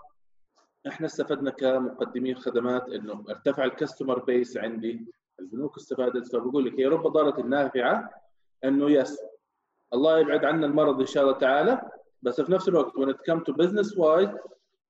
إحنا 0.87 1.05
استفدنا 1.05 1.51
كمقدمين 1.51 2.35
خدمات 2.35 2.89
إنه 2.89 3.23
ارتفع 3.29 3.63
ال 3.65 3.71
customer 3.71 4.19
base 4.19 4.57
عندي. 4.57 5.05
البنوك 5.39 5.77
استفادت. 5.77 6.31
فبقول 6.35 6.65
لك 6.65 6.79
هي 6.79 6.85
رب 6.85 7.07
ضاره 7.07 7.39
النافعة 7.41 8.09
إنه 8.63 8.91
yes 8.91 9.21
الله 9.93 10.19
يبعد 10.19 10.45
عنا 10.45 10.65
المرض 10.65 10.99
إن 10.99 11.05
شاء 11.05 11.23
الله 11.23 11.37
تعالى. 11.37 11.91
بس 12.21 12.41
في 12.41 12.51
نفس 12.51 12.67
الوقت 12.67 12.93
when 12.93 13.09
it 13.09 13.17
come 13.31 13.39
to 13.39 13.53
business 13.53 13.95
wise 13.97 14.37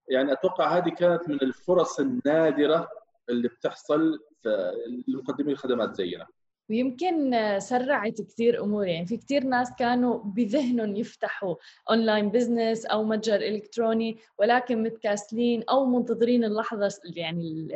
يعني 0.10 0.32
أتوقع 0.32 0.78
هذه 0.78 0.90
كانت 0.90 1.30
من 1.30 1.42
الفرص 1.42 2.00
النادرة 2.00 2.90
اللي 3.30 3.48
بتحصل 3.48 4.20
في 4.44 4.72
لمقدمي 5.08 5.52
الخدمات 5.52 5.96
زينا. 5.96 6.26
ويمكن 6.70 7.36
سرعت 7.60 8.22
كثير 8.22 8.64
أمور. 8.64 8.88
يعني 8.88 9.06
في 9.06 9.18
كثير 9.18 9.44
ناس 9.44 9.72
كانوا 9.80 10.20
بذهنهم 10.24 10.96
يفتحوا 10.96 11.56
online 11.90 12.30
business 12.30 12.86
أو 12.86 13.04
متجر 13.04 13.36
إلكتروني 13.36 14.18
ولكن 14.40 14.84
متكاسلين 14.84 15.64
أو 15.70 15.86
منتظرين 15.86 16.44
اللحظة 16.44 16.90
يعني 17.16 17.68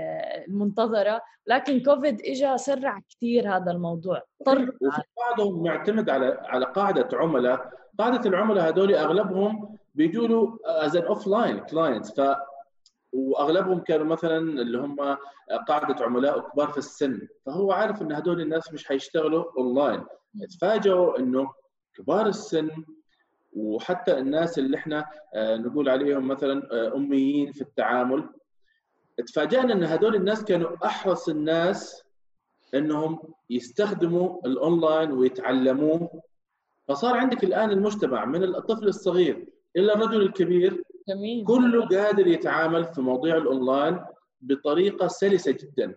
المنتظرة. 0.48 1.22
لكن 1.48 1.80
كوفيد 1.80 2.22
اجى 2.22 2.58
سرع 2.58 3.00
كثير 3.10 3.56
هذا 3.56 3.72
الموضوع. 3.72 4.24
اضطر 4.48 4.78
بعضهم 5.18 5.64
معتمد 5.64 6.10
على 6.10 6.38
على 6.44 6.66
قاعدة 6.66 7.10
عملاء. 7.14 7.72
قاعدة 8.00 8.30
العملاء 8.30 8.70
هذول 8.70 8.96
أغلبهم 8.96 9.78
بيجوا 9.96 10.28
له 10.28 10.60
as 10.66 10.96
an 10.96 11.04
offline 11.04 11.60
clients 11.60 12.22
ف 12.22 12.36
وأغلبهم 13.14 13.80
كانوا 13.80 14.06
مثلا 14.06 14.38
اللي 14.38 14.78
هم 14.78 15.18
قاعدة 15.68 16.06
عملاء 16.06 16.50
كبار 16.50 16.68
في 16.68 16.78
السن. 16.78 17.28
فهو 17.46 17.72
عارف 17.72 18.02
إن 18.02 18.12
هدول 18.12 18.42
الناس 18.42 18.74
مش 18.74 18.86
حيشتغلوا 18.88 19.46
اونلاين 19.58 20.04
تفاجئوا 20.50 21.20
إنه 21.20 21.52
كبار 21.96 22.28
السن 22.28 22.70
وحتى 23.54 24.18
الناس 24.18 24.60
اللي 24.60 24.78
إحنا 24.78 25.06
آه، 25.36 25.58
نقول 25.58 25.90
عليهم 25.90 26.28
مثلا 26.28 26.70
آه، 26.72 26.96
أميين 26.96 27.52
في 27.52 27.62
التعامل. 27.62 28.30
تفاجئنا 29.28 29.74
إن 29.74 29.84
هدول 29.84 30.16
الناس 30.16 30.44
كانوا 30.44 30.86
أحرص 30.86 31.30
الناس 31.30 32.04
إنهم 32.74 33.20
يستخدموا 33.50 34.48
الاونلاين 34.48 35.12
ويتعلموه. 35.12 36.22
فصار 36.88 37.18
عندك 37.18 37.44
الآن 37.44 37.72
المجتمع 37.72 38.26
من 38.26 38.44
الطفل 38.44 38.88
الصغير 38.88 39.46
إلى 39.76 39.94
الرجل 39.94 40.22
الكبير 40.22 40.84
جميل. 41.08 41.46
كله 41.46 41.86
قادر 41.86 42.28
يتعامل 42.28 42.86
في 42.86 43.02
مواضيع 43.02 43.38
الأونلاين 43.38 44.00
بطريقة 44.42 45.08
سلسة 45.08 45.52
جدا. 45.52 45.96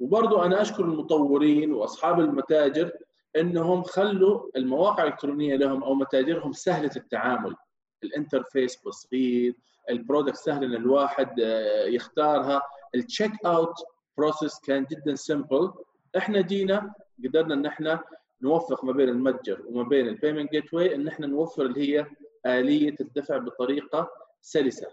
وبرضه 0.00 0.44
أنا 0.46 0.62
أشكر 0.62 0.84
المطورين 0.84 1.72
وأصحاب 1.72 2.20
المتاجر 2.20 2.90
إنهم 3.36 3.82
خلوا 3.82 4.40
المواقع 4.56 5.02
الإلكترونية 5.02 5.56
لهم 5.56 5.82
أو 5.84 5.94
متاجرهم 5.94 6.52
سهلة 6.52 6.90
التعامل. 6.96 7.56
ال 8.04 8.11
interface 8.11 8.78
بسيط 8.86 9.54
ال 9.90 9.96
product 9.96 10.36
سهل 10.36 10.64
إن 10.64 10.74
الواحد 10.74 11.40
آه، 11.40 11.84
يختارها. 11.86 12.62
ال 12.94 13.00
check 13.00 13.32
out 13.46 13.74
process 14.18 14.60
كان 14.60 14.86
جدا 14.90 15.14
simple 15.14 15.72
إحنا 16.16 16.40
جينا 16.40 16.92
قدرنا 17.24 17.54
إن 17.54 17.66
إحنا 17.66 18.04
نوفق 18.42 18.84
ما 18.84 18.92
بين 18.92 19.08
المتجر 19.08 19.62
وما 19.66 19.82
بين 19.82 20.08
ال 20.08 20.52
payment 20.52 20.74
gateway 20.74 20.94
إن 20.94 21.08
إحنا 21.08 21.26
نوفر 21.26 21.62
اللي 21.62 21.80
هي 21.98 22.06
آلية 22.46 22.94
الدفع 23.00 23.38
بطريقة 23.38 24.10
سلسة. 24.46 24.86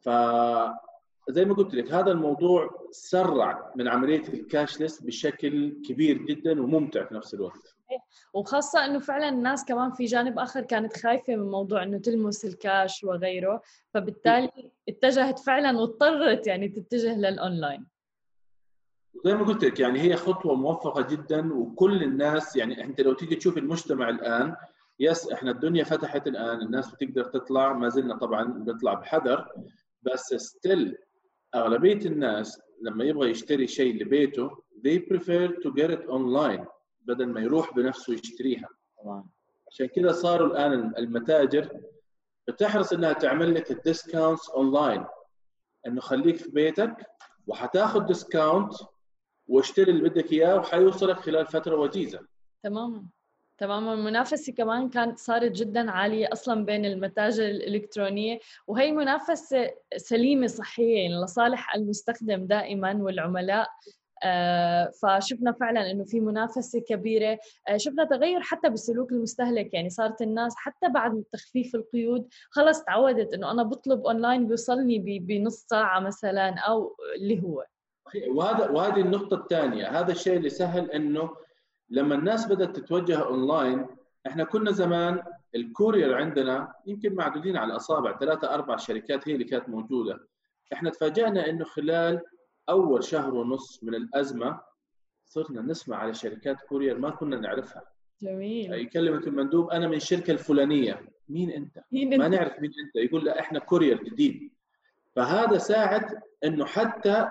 ف 0.00 0.08
زي 1.28 1.44
ما 1.44 1.54
قلت 1.54 1.74
لك 1.74 1.92
هذا 1.92 2.10
الموضوع 2.10 2.88
سرع 2.90 3.72
من 3.76 3.88
عملية 3.88 4.22
ال 4.28 4.36
cashless 4.36 5.00
بشكل 5.00 5.82
كبير 5.88 6.18
جدا 6.18 6.62
وممتع 6.62 7.04
في 7.04 7.14
نفس 7.14 7.34
الوقت. 7.34 7.76
وخاصة 8.34 8.84
إنه 8.84 8.98
فعلا 8.98 9.28
الناس 9.28 9.64
كمان 9.64 9.90
في 9.90 10.04
جانب 10.04 10.38
آخر 10.38 10.60
كانت 10.60 10.96
خايفة 10.96 11.36
من 11.36 11.50
موضوع 11.50 11.82
إنه 11.82 11.98
تلمس 11.98 12.44
الكاش 12.44 13.04
وغيره 13.04 13.62
فبالتالي 13.94 14.72
اتجهت 14.88 15.38
فعلا 15.38 15.78
واضطرت 15.78 16.46
يعني 16.46 16.68
تتجه 16.68 17.16
للأونلاين. 17.18 17.86
زي 19.24 19.34
ما 19.34 19.44
قلت 19.44 19.64
لك 19.64 19.80
يعني 19.80 20.00
هي 20.00 20.16
خطوة 20.16 20.54
موفقة 20.54 21.02
جدا 21.02 21.54
وكل 21.54 22.02
الناس 22.02 22.56
يعني 22.56 22.84
أنت 22.84 23.00
لو 23.00 23.12
تيجي 23.12 23.36
تشوف 23.36 23.58
المجتمع 23.58 24.08
الآن 24.08 24.56
yes 25.00 25.32
إحنا 25.32 25.50
الدنيا 25.50 25.84
فتحت 25.84 26.26
الآن 26.26 26.60
الناس 26.62 26.90
بتقدر 26.94 27.24
تطلع 27.24 27.72
ما 27.72 27.88
زلنا 27.88 28.16
طبعا 28.16 28.44
بنطلع 28.44 28.94
بحذر 28.94 29.52
بس 30.02 30.34
still 30.34 30.98
أغلبية 31.54 32.06
الناس 32.06 32.60
لما 32.82 33.04
يبغى 33.04 33.30
يشتري 33.30 33.66
شيء 33.66 34.02
لبيته 34.02 34.50
they 34.86 34.98
prefer 35.12 35.48
to 35.62 35.70
get 35.72 35.90
it 35.90 36.08
online 36.08 36.66
بدل 37.00 37.26
ما 37.26 37.40
يروح 37.40 37.74
بنفسه 37.74 38.12
يشتريها. 38.14 38.68
طبعا. 39.04 39.24
عشان 39.68 39.86
كذا 39.86 40.12
صاروا 40.12 40.46
الآن 40.46 40.72
المتاجر 40.98 41.80
بتحرص 42.48 42.92
إنها 42.92 43.12
تعمل 43.12 43.54
لك 43.54 43.70
ال 43.70 43.78
discounts 43.78 44.50
online 44.50 45.04
إنه 45.86 46.00
خليك 46.00 46.36
في 46.36 46.50
بيتك 46.50 46.96
وحتاخذ 47.46 48.06
discount 48.06 48.72
واشتري 49.46 49.90
اللي 49.90 50.08
بدك 50.08 50.32
إياه 50.32 50.56
وحيوصلك 50.58 51.16
خلال 51.16 51.46
فترة 51.46 51.76
وجيزة. 51.76 52.20
تماما. 52.62 53.08
تماما 53.58 53.94
المنافسة 53.94 54.52
كمان 54.52 54.88
كانت 54.88 55.18
صارت 55.18 55.52
جدا 55.52 55.90
عالية 55.90 56.28
أصلا 56.32 56.64
بين 56.64 56.84
المتاجر 56.84 57.44
الإلكترونية 57.44 58.38
وهي 58.66 58.92
منافسة 58.92 59.70
سليمة 59.96 60.46
صحية 60.46 60.96
يعني 60.98 61.22
لصالح 61.24 61.74
المستخدم 61.74 62.46
دائما 62.46 62.98
والعملاء. 63.02 63.68
آه 64.24 64.90
فشفنا 65.02 65.52
فعلا 65.52 65.90
إنه 65.90 66.04
في 66.04 66.20
منافسة 66.20 66.80
كبيرة. 66.80 67.38
آه 67.68 67.76
شفنا 67.76 68.04
تغير 68.04 68.40
حتى 68.40 68.68
بسلوك 68.70 69.12
المستهلك 69.12 69.74
يعني 69.74 69.90
صارت 69.90 70.22
الناس 70.22 70.54
حتى 70.56 70.88
بعد 70.88 71.24
تخفيف 71.32 71.74
القيود 71.74 72.28
خلص 72.50 72.82
تعودت 72.84 73.34
إنه 73.34 73.50
أنا 73.50 73.62
بطلب 73.62 74.06
أونلاين 74.06 74.46
بيوصلني 74.46 75.18
بنص 75.18 75.66
ساعة 75.70 76.00
مثلا 76.00 76.54
أو 76.58 76.96
اللي 77.16 77.42
هو. 77.42 77.64
وهذا 78.28 78.70
وهذه 78.70 79.00
النقطة 79.00 79.34
الثانية. 79.36 80.00
هذا 80.00 80.12
الشيء 80.12 80.36
اللي 80.36 80.48
سهل 80.48 80.90
إنه 80.90 81.30
لما 81.90 82.14
الناس 82.14 82.46
بدأت 82.46 82.76
تتوجه 82.76 83.18
اونلاين 83.24 83.86
إحنا 84.26 84.44
كنا 84.44 84.70
زمان 84.70 85.22
ال 85.54 85.61
courier 85.61 86.14
عندنا 86.14 86.72
يمكن 86.86 87.14
معدودين 87.14 87.56
على 87.56 87.72
الأصابع 87.72 88.18
ثلاثة 88.18 88.54
أربع 88.54 88.76
شركات 88.76 89.28
هي 89.28 89.32
اللي 89.34 89.44
كانت 89.44 89.68
موجودة. 89.68 90.28
إحنا 90.72 90.90
تفاجئنا 90.90 91.50
إنه 91.50 91.64
خلال 91.64 92.20
أول 92.68 93.04
شهر 93.04 93.34
ونص 93.34 93.84
من 93.84 93.94
الأزمة 93.94 94.60
صرنا 95.24 95.62
نسمع 95.62 95.96
على 95.96 96.14
شركات 96.14 96.60
courier 96.60 96.98
ما 96.98 97.10
كنا 97.10 97.36
نعرفها. 97.36 97.82
جميل. 98.22 98.72
يكلمك 98.72 99.26
المندوب 99.26 99.70
أنا 99.70 99.88
من 99.88 99.96
الشركة 99.96 100.30
الفلانية. 100.30 101.02
مين 101.28 101.50
أنت؟ 101.50 101.82
مين 101.92 102.12
أنت؟ 102.12 102.22
ما 102.22 102.28
نعرف 102.28 102.60
مين 102.60 102.72
أنت. 102.84 102.96
يقول 102.96 103.24
لا 103.24 103.40
إحنا 103.40 103.58
courier 103.58 104.02
جديد. 104.02 104.52
فهذا 105.16 105.58
ساعد 105.58 106.20
إنه 106.44 106.64
حتى 106.64 107.28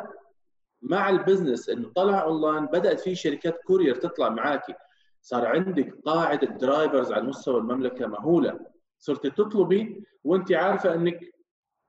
مع 0.81 1.09
ال 1.09 1.16
business 1.16 1.69
إنه 1.69 1.91
طلع 1.95 2.23
أونلاين 2.23 2.65
بدأت 2.65 2.99
في 2.99 3.15
شركات 3.15 3.61
courier 3.63 3.95
تطلع 3.95 4.29
معاكي. 4.29 4.73
صار 5.21 5.45
عندك 5.45 5.95
قاعدة 6.05 6.47
drivers 6.47 7.11
على 7.11 7.23
مستوى 7.23 7.57
المملكة 7.57 8.07
مهولة. 8.07 8.59
صرت 8.99 9.27
تطلبي 9.27 10.03
وانت 10.23 10.51
عارفة 10.51 10.93
إنك 10.93 11.19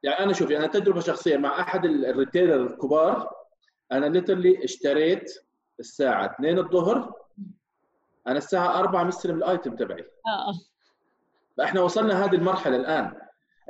يعني 0.02 0.18
أنا 0.18 0.32
شوفي 0.32 0.56
أنا 0.58 0.66
تجربة 0.66 1.00
شخصية 1.00 1.36
مع 1.36 1.60
أحد 1.60 1.84
ال 1.84 1.93
retailer 1.93 2.66
الكبار. 2.66 3.30
أنا 3.92 4.06
literally 4.06 4.64
اشتريت 4.64 5.32
الساعة 5.80 6.26
2 6.26 6.58
الظهر. 6.58 7.12
أنا 8.26 8.38
الساعة 8.38 8.78
4 8.78 9.04
مستلم 9.04 9.36
ال 9.36 9.44
item 9.44 9.76
تبعي. 9.76 10.00
آه. 10.00 10.52
فإحنا 11.58 11.80
وصلنا 11.80 12.24
هذه 12.24 12.34
المرحلة 12.34 12.76
الآن 12.76 13.14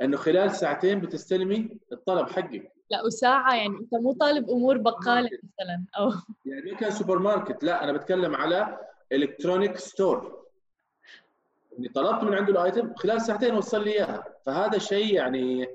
إنه 0.01 0.17
خلال 0.17 0.51
ساعتين 0.51 0.99
بتستلمي 0.99 1.79
الطلب 1.91 2.29
حقك 2.29 2.71
لا 2.89 3.05
وساعة 3.05 3.55
يعني 3.55 3.77
أنت 3.77 3.95
مو 3.95 4.13
طالب 4.13 4.49
أمور 4.49 4.77
بقالة 4.77 5.29
مثلا 5.43 5.85
أو 5.97 6.11
يعني 6.45 6.75
كان 6.75 6.91
سوبر 6.91 7.19
ماركت 7.19 7.63
لا 7.63 7.83
أنا 7.83 7.91
بتكلم 7.91 8.35
على 8.35 8.79
electronic 9.11 9.77
store 9.77 10.39
اني 11.79 11.89
طلبت 11.89 12.23
من 12.23 12.33
عنده 12.33 12.51
ال 12.51 12.59
item 12.59 12.93
خلال 12.95 13.21
ساعتين 13.21 13.55
وصل 13.55 13.83
لي 13.83 13.91
إياها. 13.91 14.23
فهذا 14.45 14.77
شيء 14.77 15.13
يعني 15.13 15.67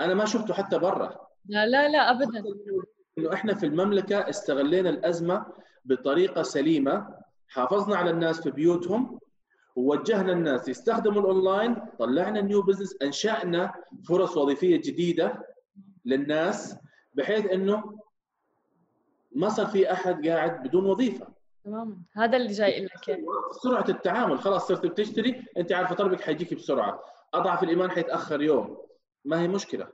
أنا 0.00 0.14
ما 0.14 0.24
شفته 0.24 0.54
حتى 0.54 0.78
برا. 0.78 1.26
لا 1.46 1.66
لا 1.66 1.88
لا 1.88 2.10
ابدا. 2.10 2.44
إنه 3.18 3.32
إحنا 3.32 3.54
في 3.54 3.66
المملكة 3.66 4.28
استغلينا 4.30 4.90
الأزمة 4.90 5.46
بطريقة 5.84 6.42
سليمة. 6.42 7.08
حافظنا 7.48 7.96
على 7.96 8.10
الناس 8.10 8.40
في 8.40 8.50
بيوتهم 8.50 9.18
ووجهنا 9.76 10.32
الناس 10.32 10.68
يستخدموا 10.68 11.20
الاونلاين 11.20 11.76
طلعنا 11.98 12.40
new 12.40 12.62
business 12.62 12.96
أنشأنا 13.02 13.72
فرص 14.08 14.36
وظيفية 14.36 14.76
جديدة. 14.76 15.53
للناس 16.04 16.76
بحيث 17.14 17.46
إنه 17.50 17.98
ما 19.32 19.48
صار 19.48 19.66
في 19.66 19.92
أحد 19.92 20.26
قاعد 20.28 20.62
بدون 20.62 20.86
وظيفة. 20.86 21.26
تماما 21.64 21.96
هذا 22.12 22.36
اللي 22.36 22.52
جاي 22.52 22.84
لك. 22.84 23.20
سرعة 23.62 23.84
التعامل 23.88 24.38
خلاص 24.38 24.68
صرت 24.68 24.86
بتشتري 24.86 25.44
أنت 25.56 25.72
عارفه 25.72 25.94
طلبك 25.94 26.20
حيجيك 26.20 26.54
بسرعة. 26.54 27.00
أضعف 27.34 27.62
الإيمان 27.62 27.90
حيتأخر 27.90 28.42
يوم. 28.42 28.78
ما 29.24 29.40
هي 29.40 29.48
مشكلة. 29.48 29.88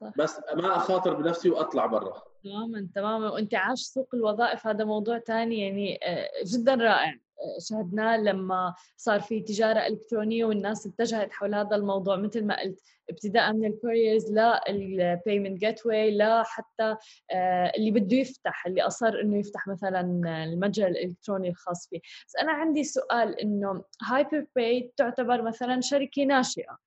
صح. 0.00 0.12
بس 0.18 0.40
ما 0.56 0.76
أخاطر 0.76 1.14
بنفسي 1.14 1.50
وأطلع 1.50 1.86
برا. 1.86 2.22
تماما 2.44 2.88
تماما. 2.94 3.30
وأنت 3.30 3.54
عاش 3.54 3.80
سوق 3.80 4.08
الوظائف 4.14 4.66
هذا 4.66 4.84
موضوع 4.84 5.18
ثاني 5.18 5.60
يعني 5.60 5.98
آه، 6.02 6.28
جدا 6.46 6.74
رائع. 6.74 7.18
شاهدناه 7.58 8.16
لما 8.16 8.74
صار 8.96 9.20
في 9.20 9.40
تجارة 9.40 9.86
إلكترونية 9.86 10.44
والناس 10.44 10.86
اتجهت 10.86 11.32
حول 11.32 11.54
هذا 11.54 11.76
الموضوع. 11.76 12.16
مثل 12.16 12.44
ما 12.44 12.60
قلت 12.60 12.80
ابتداء 13.10 13.52
من 13.52 13.64
الكوريرز 13.64 14.32
لل 14.68 15.60
payment 15.60 15.86
gateway 15.86 16.16
لحتى 16.16 16.96
آه، 17.30 17.72
اللي 17.76 17.90
بده 17.90 18.16
يفتح 18.16 18.66
اللي 18.66 18.82
أصر 18.82 19.20
إنه 19.20 19.38
يفتح 19.38 19.68
مثلا 19.68 20.00
المتجر 20.44 20.86
الإلكتروني 20.86 21.48
الخاص 21.48 21.88
فيه. 21.88 22.00
بس 22.28 22.36
أنا 22.36 22.52
عندي 22.52 22.84
سؤال 22.84 23.40
إنه 23.40 23.84
HyperPay 24.02 24.92
تعتبر 24.96 25.42
مثلا 25.42 25.80
شركة 25.80 26.24
ناشئة. 26.24 26.78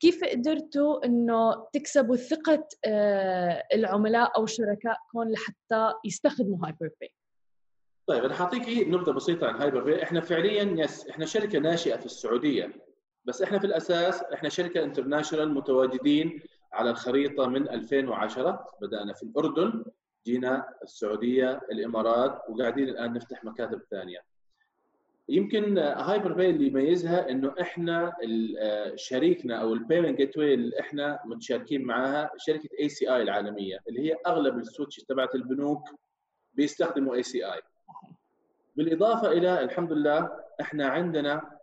كيف 0.00 0.24
قدرتوا 0.24 1.04
إنه 1.04 1.66
تكسبوا 1.72 2.16
ثقة 2.16 2.68
آه، 2.84 3.66
العملاء 3.74 4.38
أو 4.38 4.46
شركائكم 4.46 5.22
لحتى 5.22 5.94
يستخدموا 6.04 6.66
هايبر 6.66 6.90
باي 7.00 7.12
طيب 8.10 8.24
أنا 8.24 8.34
حأعطيك 8.34 8.88
نبذه 8.88 9.10
بسيطة 9.10 9.46
عن 9.46 9.54
HyperPay 9.54 10.02
إحنا 10.02 10.20
فعليا 10.20 10.62
yes 10.84 11.08
إحنا 11.08 11.26
شركة 11.26 11.58
ناشئة 11.58 11.96
في 11.96 12.06
السعودية 12.06 12.72
بس 13.24 13.42
إحنا 13.42 13.58
في 13.58 13.66
الأساس 13.66 14.22
إحنا 14.22 14.48
شركة 14.48 14.84
international 14.84 15.54
متواجدين 15.54 16.42
على 16.72 16.90
الخريطة 16.90 17.46
من 17.46 17.68
2010 17.68 18.66
بدأنا 18.82 19.12
في 19.12 19.22
الأردن 19.22 19.84
جينا 20.26 20.68
السعودية 20.82 21.60
الإمارات 21.72 22.42
وقاعدين 22.48 22.88
الآن 22.88 23.12
نفتح 23.12 23.44
مكاتب 23.44 23.82
ثانية. 23.90 24.18
يمكن 25.28 25.78
HyperPay 25.78 26.50
اللي 26.50 26.66
يميزها 26.66 27.30
إنه 27.30 27.54
إحنا 27.60 28.12
شريكنا 28.94 29.56
أو 29.56 29.72
ال 29.72 30.18
payment 30.18 30.36
gateway 30.38 30.54
اللي 30.54 30.80
إحنا 30.80 31.20
متشاركين 31.24 31.82
معاها 31.84 32.30
شركة 32.36 32.68
ACI 32.80 33.22
العالمية 33.22 33.78
اللي 33.88 34.00
هي 34.10 34.16
أغلب 34.26 34.58
ال 34.58 34.63
switch 34.63 34.96
تبعت 34.96 35.34
البنوك 35.34 35.88
بيستخدموا 36.54 37.14
ACI 37.14 37.60
بالإضافة 38.76 39.32
إلى 39.32 39.60
الحمد 39.64 39.92
لله 39.92 40.30
إحنا 40.60 40.86
عندنا 40.86 41.58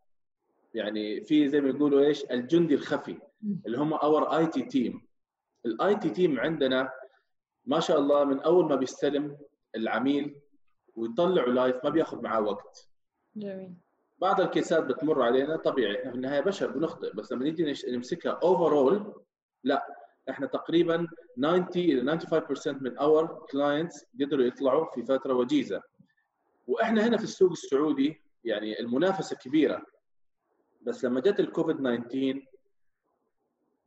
يعني 0.73 1.21
في 1.21 1.47
زي 1.49 1.61
ما 1.61 1.69
يقولوا 1.69 2.01
إيش 2.05 2.25
الجندي 2.31 2.73
الخفي 2.75 3.17
اللي 3.65 3.77
هم 3.77 3.93
our 3.93 4.38
IT 4.38 4.62
team 4.62 5.01
ال 5.65 5.95
IT 5.95 6.10
team 6.10 6.39
عندنا 6.39 6.91
ما 7.65 7.79
شاء 7.79 7.99
الله 7.99 8.23
من 8.23 8.39
أول 8.39 8.65
ما 8.69 8.75
بيستلم 8.75 9.37
العميل 9.75 10.41
ويطلعه 10.95 11.45
live 11.45 11.83
ما 11.83 11.89
بياخذ 11.89 12.21
معاه 12.21 12.41
وقت. 12.41 12.89
جميل. 13.35 13.73
بعض 14.19 14.41
ال 14.41 14.48
case 14.48 14.76
ات 14.76 14.83
بتمر 14.83 15.21
علينا 15.21 15.55
طبيعي 15.55 15.99
إحنا 15.99 16.11
في 16.11 16.17
النهاية 16.17 16.39
بشر 16.41 16.71
بنخطئ 16.71 17.13
بس 17.15 17.31
لما 17.31 17.43
نيجي 17.43 17.73
نمسكها 17.91 18.31
overall 18.43 19.13
لا 19.63 19.87
إحنا 20.29 20.47
تقريبا 20.47 21.07
90 21.37 21.67
إلى 21.75 22.19
95% 22.19 22.67
من 22.67 22.97
our 22.97 23.45
clients 23.51 24.05
قدروا 24.21 24.45
يطلعوا 24.45 24.85
في 24.95 25.03
فترة 25.05 25.33
وجيزة. 25.33 25.81
وإحنا 26.67 27.08
هنا 27.08 27.17
في 27.17 27.23
السوق 27.23 27.51
السعودي 27.51 28.21
يعني 28.43 28.80
المنافسة 28.80 29.36
كبيرة. 29.36 29.86
بس 30.82 31.06
لما 31.06 31.19
جت 31.19 31.39
الكوفيد 31.39 31.77
19 31.77 32.41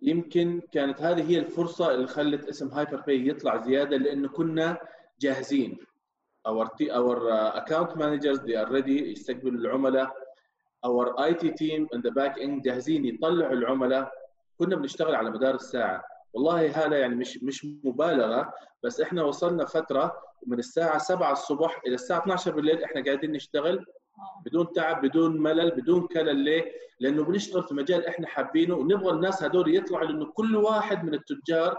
يمكن 0.02 0.62
كانت 0.72 1.02
هذه 1.02 1.30
هي 1.30 1.38
الفرصة 1.38 1.94
اللي 1.94 2.06
خلت 2.06 2.48
اسم 2.48 2.68
HyperPay 2.68 3.28
يطلع 3.28 3.62
زيادة 3.62 3.96
لأنه 3.96 4.28
كنا 4.28 4.78
جاهزين. 5.20 5.78
Our 6.48 6.66
our 6.98 7.18
account 7.60 7.90
managers 7.96 8.38
they 8.40 8.56
are 8.56 8.70
ready 8.70 8.88
يستقبلوا 9.12 9.60
العملاء. 9.60 10.14
Our 10.86 11.14
IT 11.30 11.42
team 11.42 11.86
in 11.94 12.00
the 12.00 12.10
back 12.10 12.38
end 12.38 12.62
جاهزين 12.62 13.04
يطلعوا 13.04 13.52
العملاء. 13.52 14.12
كنا 14.58 14.76
بنشتغل 14.76 15.14
على 15.14 15.30
مدار 15.30 15.54
الساعة. 15.54 16.04
والله 16.32 16.86
هذا 16.86 16.98
يعني 16.98 17.14
مش 17.14 17.42
مش 17.42 17.66
مبالغة 17.84 18.52
بس 18.82 19.00
إحنا 19.00 19.22
وصلنا 19.22 19.64
فترة 19.64 20.12
من 20.46 20.58
الساعة 20.58 20.98
7 20.98 21.32
الصبح 21.32 21.80
إلى 21.86 21.94
الساعة 21.94 22.18
12 22.22 22.50
بالليل 22.52 22.84
إحنا 22.84 23.04
قاعدين 23.04 23.32
نشتغل 23.32 23.86
بدون 24.46 24.72
تعب 24.72 25.06
بدون 25.06 25.40
ملل 25.42 25.70
بدون 25.70 26.06
كلل 26.06 26.36
ليه؟ 26.36 26.72
لأنه 27.00 27.24
بنشتغل 27.24 27.62
في 27.62 27.74
مجال 27.74 28.06
إحنا 28.06 28.26
حابينه 28.26 28.74
ونبغى 28.74 29.10
الناس 29.10 29.42
هذول 29.42 29.76
يطلعوا 29.76 30.04
لأنه 30.04 30.26
كل 30.26 30.56
واحد 30.56 31.04
من 31.04 31.14
التجار 31.14 31.78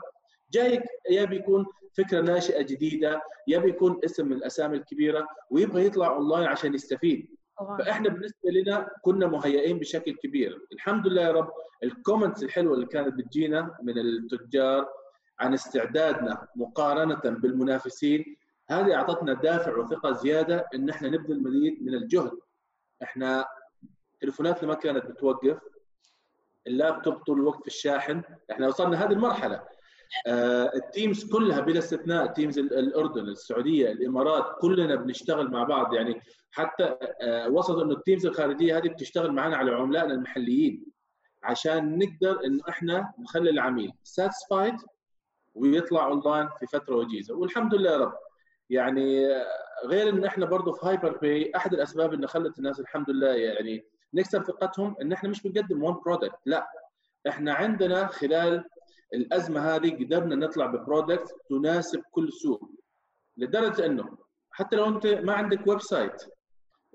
جاي 0.52 0.84
يا 1.10 1.26
بيكون 1.26 1.66
فكرة 1.98 2.22
ناشئة 2.22 2.62
جديدة 2.62 3.22
يا 3.48 3.60
بيكون 3.60 4.00
اسم 4.06 4.26
من 4.26 4.34
الأسامي 4.34 4.78
الكبيرة 4.78 5.28
ويبغى 5.50 5.86
يطلع 5.86 6.08
أونلاين 6.16 6.48
عشان 6.48 6.74
يستفيد 6.74 7.36
فاحنا 7.78 8.10
بالنسبة 8.10 8.50
لنا 8.52 8.90
كنا 9.02 9.28
مهيئين 9.28 9.80
بشكل 9.80 10.12
كبير. 10.16 10.68
الحمد 10.74 11.08
لله 11.08 11.22
يا 11.22 11.32
رب 11.32 11.52
ال 11.84 11.90
comments 11.90 12.44
الحلوة 12.44 12.74
اللي 12.74 12.86
كانت 12.86 13.14
بتجينا 13.14 13.78
من 13.84 13.98
التجار 13.98 14.90
عن 15.40 15.54
استعدادنا 15.54 16.48
مقارنة 16.56 17.16
بالمنافسين 17.24 18.36
هذه 18.70 18.96
أعطتنا 18.96 19.34
دافع 19.34 19.78
وثقة 19.78 20.12
زيادة 20.12 20.66
إن 20.76 20.90
إحنا 20.90 21.10
نبذل 21.10 21.44
مزيد 21.44 21.84
من 21.84 21.94
الجهد. 21.94 22.32
إحنا 23.04 23.46
تليفوناتنا 24.22 24.68
ما 24.68 24.74
كانت 24.74 25.06
بتوقف 25.06 25.58
اللابتوب 26.68 27.14
طول 27.14 27.40
الوقت 27.40 27.62
في 27.62 27.68
الشاحن 27.68 28.22
إحنا 28.52 28.68
وصلنا 28.68 29.04
هذه 29.06 29.12
المرحلة. 29.12 29.64
ال 30.76 30.85
teams 30.85 31.32
كلها 31.32 31.60
بلا 31.60 31.80
استثناء 31.80 32.28
teams 32.28 32.60
الأردن 32.60 33.22
السعودية 33.28 33.92
الإمارات 33.92 34.46
كلنا 34.62 34.96
بنشتغل 34.96 35.52
مع 35.52 35.64
بعض. 35.64 35.94
يعني 35.94 36.22
حتى 36.52 36.96
آه 37.22 37.50
وصلوا 37.50 37.84
إنه 37.84 37.94
ال 37.94 37.99
teams 37.99 38.26
الخارجية 38.26 38.78
هذه 38.78 38.88
بتشتغل 38.88 39.32
معنا 39.32 39.58
على 39.58 39.72
عملائنا 39.72 40.14
المحليين 40.14 40.86
عشان 41.44 41.98
نقدر 41.98 42.46
انه 42.46 42.62
إحنا 42.70 43.14
نخلي 43.20 43.50
العميل 43.50 43.92
satisfied 44.04 44.76
ويطلع 45.56 46.06
اونلاين 46.08 46.50
في 46.60 46.66
فترة 46.68 46.96
وجيزة. 46.96 47.36
والحمد 47.36 47.76
لله 47.76 47.92
يا 47.92 47.98
رب. 47.98 48.14
يعني 48.70 49.28
غير 49.86 50.10
إن 50.10 50.26
إحنا 50.26 50.46
برضه 50.46 50.72
في 50.74 50.86
HyperPay 50.88 51.52
أحد 51.56 51.74
الأسباب 51.74 52.14
اللي 52.14 52.28
خلت 52.28 52.58
الناس 52.58 52.80
الحمد 52.80 53.10
لله 53.10 53.28
يعني 53.36 53.86
نكسب 54.14 54.44
ثقتهم 54.44 54.96
إن 55.02 55.12
إحنا 55.12 55.30
مش 55.30 55.42
بنقدم 55.48 55.84
one 55.84 55.94
product 56.06 56.40
لا. 56.46 56.68
إحنا 57.28 57.54
عندنا 57.54 58.08
خلال 58.08 58.64
الأزمة 59.14 59.76
هذه 59.76 60.04
قدرنا 60.06 60.36
نطلع 60.36 60.66
ب 60.66 60.74
product 60.75 61.36
تناسب 61.50 62.02
كل 62.12 62.34
سوق 62.34 62.70
لدرجة 63.38 63.86
إنه 63.86 64.18
حتى 64.52 64.76
لو 64.76 64.86
أنت 64.88 65.08
ما 65.08 65.34
عندك 65.34 65.68
website 65.68 66.24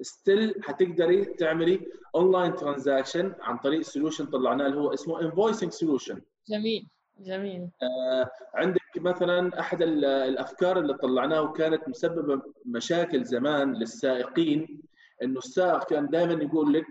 still 0.01 0.55
حتقدري 0.65 1.25
تعملي 1.25 1.87
online 2.15 2.57
transaction 2.57 3.35
عن 3.41 3.59
طريق 3.59 3.81
solution 3.83 4.27
طلعناه 4.27 4.67
اللي 4.67 4.79
هو 4.81 4.95
اسمه 4.95 5.21
invoicing 5.21 5.73
solution 5.73 6.21
جميل 6.49 6.89
جميل. 7.19 7.69
آه 7.83 8.31
عندك 8.55 8.81
مثلا 8.97 9.61
أحد 9.61 9.83
الأفكار 9.83 10.79
اللي 10.79 10.95
طلعناها 10.95 11.41
وكانت 11.41 11.89
مسببة 11.89 12.43
مشاكل 12.67 13.25
زمان 13.25 13.73
للسائقين 13.75 14.83
إنه 15.23 15.39
السائق 15.39 15.85
كان 15.85 16.07
دائما 16.09 16.45
يقول 16.45 16.73
لك 16.73 16.87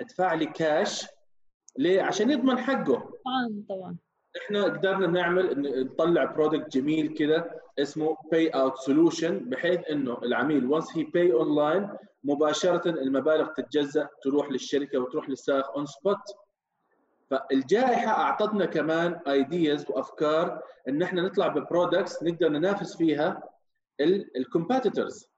ادفع 0.00 0.34
لي 0.34 0.46
كاش 0.46 1.06
ليه؟ 1.78 2.02
عشان 2.02 2.30
يضمن 2.30 2.58
حقه. 2.58 2.94
طبعا 3.24 3.64
طبعا. 3.68 3.96
إحنا 4.36 4.64
قدرنا 4.64 5.06
نعمل 5.06 5.62
نطلع 5.84 6.24
product 6.24 6.76
جميل 6.76 7.08
كده 7.08 7.62
اسمه 7.78 8.16
payout 8.32 8.76
solution 8.78 9.38
بحيث 9.38 9.80
إنه 9.90 10.18
العميل 10.22 10.66
once 10.66 10.96
he 10.96 11.04
pay 11.04 11.32
online 11.32 11.88
مباشرة 12.24 12.88
المبالغ 12.90 13.46
تتجزأ 13.52 14.08
تروح 14.22 14.50
للشركة 14.50 14.98
وتروح 14.98 15.28
للسائق 15.28 15.70
on 15.70 15.86
spot 15.86 16.18
فالجائحة 17.30 18.10
أعطتنا 18.12 18.66
كمان 18.66 19.20
ideas 19.28 19.90
وأفكار 19.90 20.62
إن 20.88 21.02
إحنا 21.02 21.22
نطلع 21.22 21.48
ب 21.48 21.56
products 21.56 22.22
نقدر 22.22 22.48
ننافس 22.48 22.96
فيها 22.96 23.42
ال 24.36 24.44
competitors 24.44 25.28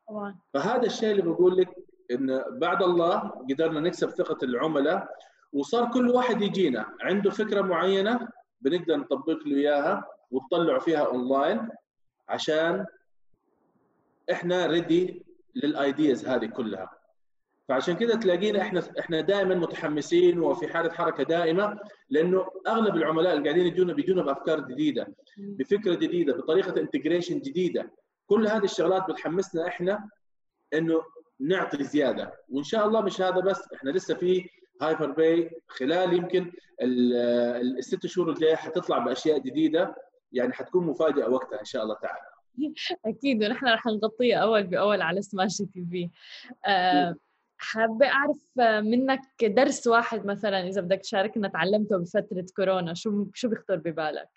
فهذا 0.54 0.82
الشيء 0.86 1.10
اللي 1.10 1.22
بقول 1.22 1.56
لك 1.56 1.68
إن 2.10 2.44
بعد 2.58 2.82
الله 2.82 3.18
قدرنا 3.50 3.80
نكسب 3.80 4.10
ثقة 4.10 4.38
العملاء 4.42 5.08
وصار 5.52 5.90
كل 5.90 6.10
واحد 6.10 6.42
يجينا. 6.42 6.86
عنده 7.00 7.30
فكرة 7.30 7.60
معينة 7.62 8.28
بنقدر 8.64 8.96
نطبق 8.96 9.46
له 9.46 9.56
إياها 9.56 10.04
وتطلعوا 10.30 10.78
فيها 10.78 11.06
اونلاين 11.06 11.68
عشان 12.28 12.86
إحنا 14.32 14.66
ready 14.66 15.26
لل 15.54 15.75
ideas 15.75 16.26
هذه 16.26 16.46
كلها. 16.46 16.90
فعشان 17.68 17.96
كده 17.96 18.14
تلاقينا 18.16 18.60
إحنا 18.60 18.82
إحنا 18.98 19.20
دائما 19.20 19.54
متحمسين 19.54 20.38
وفي 20.40 20.68
حالة 20.68 20.90
حركة 20.92 21.22
دائمة 21.24 21.78
لأنه 22.10 22.46
أغلب 22.66 22.96
العملاء 22.96 23.32
اللي 23.36 23.48
قاعدين 23.48 23.66
يجونا 23.66 23.92
بيجونا 23.92 24.22
بأفكار 24.22 24.60
جديدة 24.60 25.14
بفكرة 25.38 25.94
جديدة 25.94 26.36
بطريقة 26.36 26.80
integration 26.80 27.38
جديدة. 27.40 27.90
كل 28.26 28.46
هذه 28.46 28.64
الشغلات 28.64 29.10
بتحمسنا 29.10 29.66
إحنا 29.68 30.08
إنه 30.74 31.02
نعطي 31.40 31.84
زيادة. 31.84 32.32
وإن 32.48 32.62
شاء 32.64 32.86
الله 32.86 33.00
مش 33.00 33.20
هذا 33.20 33.40
بس 33.40 33.72
إحنا 33.74 33.90
لسه 33.90 34.14
في 34.14 34.48
HyperPay 34.82 35.50
خلال 35.68 36.12
يمكن 36.12 36.52
الست 36.80 38.06
شهور 38.06 38.30
الجاية 38.30 38.54
حتطلع 38.54 38.98
بأشياء 38.98 39.38
جديدة 39.38 39.94
يعني 40.32 40.52
حتكون 40.52 40.86
مفاجأة 40.86 41.28
وقتها 41.28 41.60
إن 41.60 41.64
شاء 41.64 41.82
الله 41.82 41.94
تعالى. 41.94 42.26
أكيد 43.06 43.44
ونحن 43.44 43.66
رح 43.66 43.86
نغطيها 43.86 44.38
أول 44.38 44.62
بأول 44.62 45.02
على 45.02 45.22
سماش 45.22 45.56
تي 45.56 45.86
في. 45.90 46.10
آه، 46.66 47.14
حابة 47.58 48.06
أعرف 48.06 48.48
منك 48.84 49.44
درس 49.44 49.86
واحد 49.86 50.26
مثلا 50.26 50.68
إذا 50.68 50.80
بدك 50.80 50.98
تشاركنا 50.98 51.48
تعلمته 51.48 51.98
بفترة 51.98 52.46
كورونا 52.56 52.94
شو 52.94 53.26
شو 53.34 53.48
بيخطر 53.48 53.76
ببالك؟ 53.76 54.28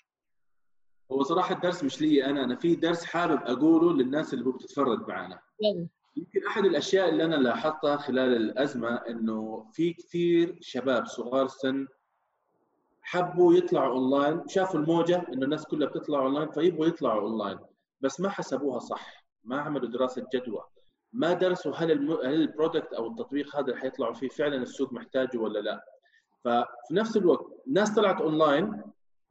هو 1.12 1.24
صراحة 1.24 1.56
الدرس 1.56 1.84
مش 1.84 2.02
لي 2.02 2.26
أنا 2.26 2.44
أنا 2.44 2.56
في 2.56 2.76
درس 2.76 3.06
حابب 3.06 3.42
أقوله 3.44 3.94
للناس 3.94 4.34
اللي 4.34 4.52
بتتفرج 4.52 5.08
معنا. 5.08 5.40
يلا. 5.62 5.88
يمكن 6.18 6.48
أحد 6.48 6.66
الأشياء 6.66 7.10
اللي 7.10 7.26
أنا 7.26 7.36
لاحظتها 7.36 7.98
خلال 7.98 8.36
الأزمة 8.36 8.96
إنه 8.96 9.66
في 9.74 9.94
كثير 9.94 10.58
شباب 10.62 11.06
صغار 11.06 11.46
السن 11.46 11.88
حبوا 13.02 13.54
يطلعوا 13.54 13.94
اونلاين 13.94 14.48
شافوا 14.48 14.80
الموجة 14.80 15.26
إنه 15.34 15.44
الناس 15.46 15.66
كلها 15.66 15.88
بتطلع 15.88 16.20
اونلاين 16.20 16.52
فيبغوا 16.52 16.86
يطلعوا 16.86 17.22
اونلاين 17.22 17.60
بس 18.02 18.20
ما 18.20 18.30
حسبوها 18.30 18.80
صح 18.80 19.26
ما 19.44 19.62
عملوا 19.62 19.90
دراسة 19.90 20.28
جدوى 20.34 20.64
ما 21.14 21.34
درسوا 21.34 21.76
هل 21.76 21.92
الم... 21.92 22.12
هل 22.12 22.34
ال 22.34 22.41
product 22.41 22.94
أو 22.94 23.08
التطبيق 23.08 23.56
هذا 23.56 23.66
اللي 23.68 23.78
حيطلعوا 23.78 24.14
فيه 24.14 24.28
فعلا 24.28 24.56
السوق 24.56 24.94
محتاجه 24.94 25.38
ولا 25.38 25.60
لا. 25.60 25.86
ففي 26.44 26.66
نفس 26.92 27.18
الوقت 27.18 27.46
الناس 27.68 27.96
طلعت 27.96 28.22
اونلاين 28.22 28.82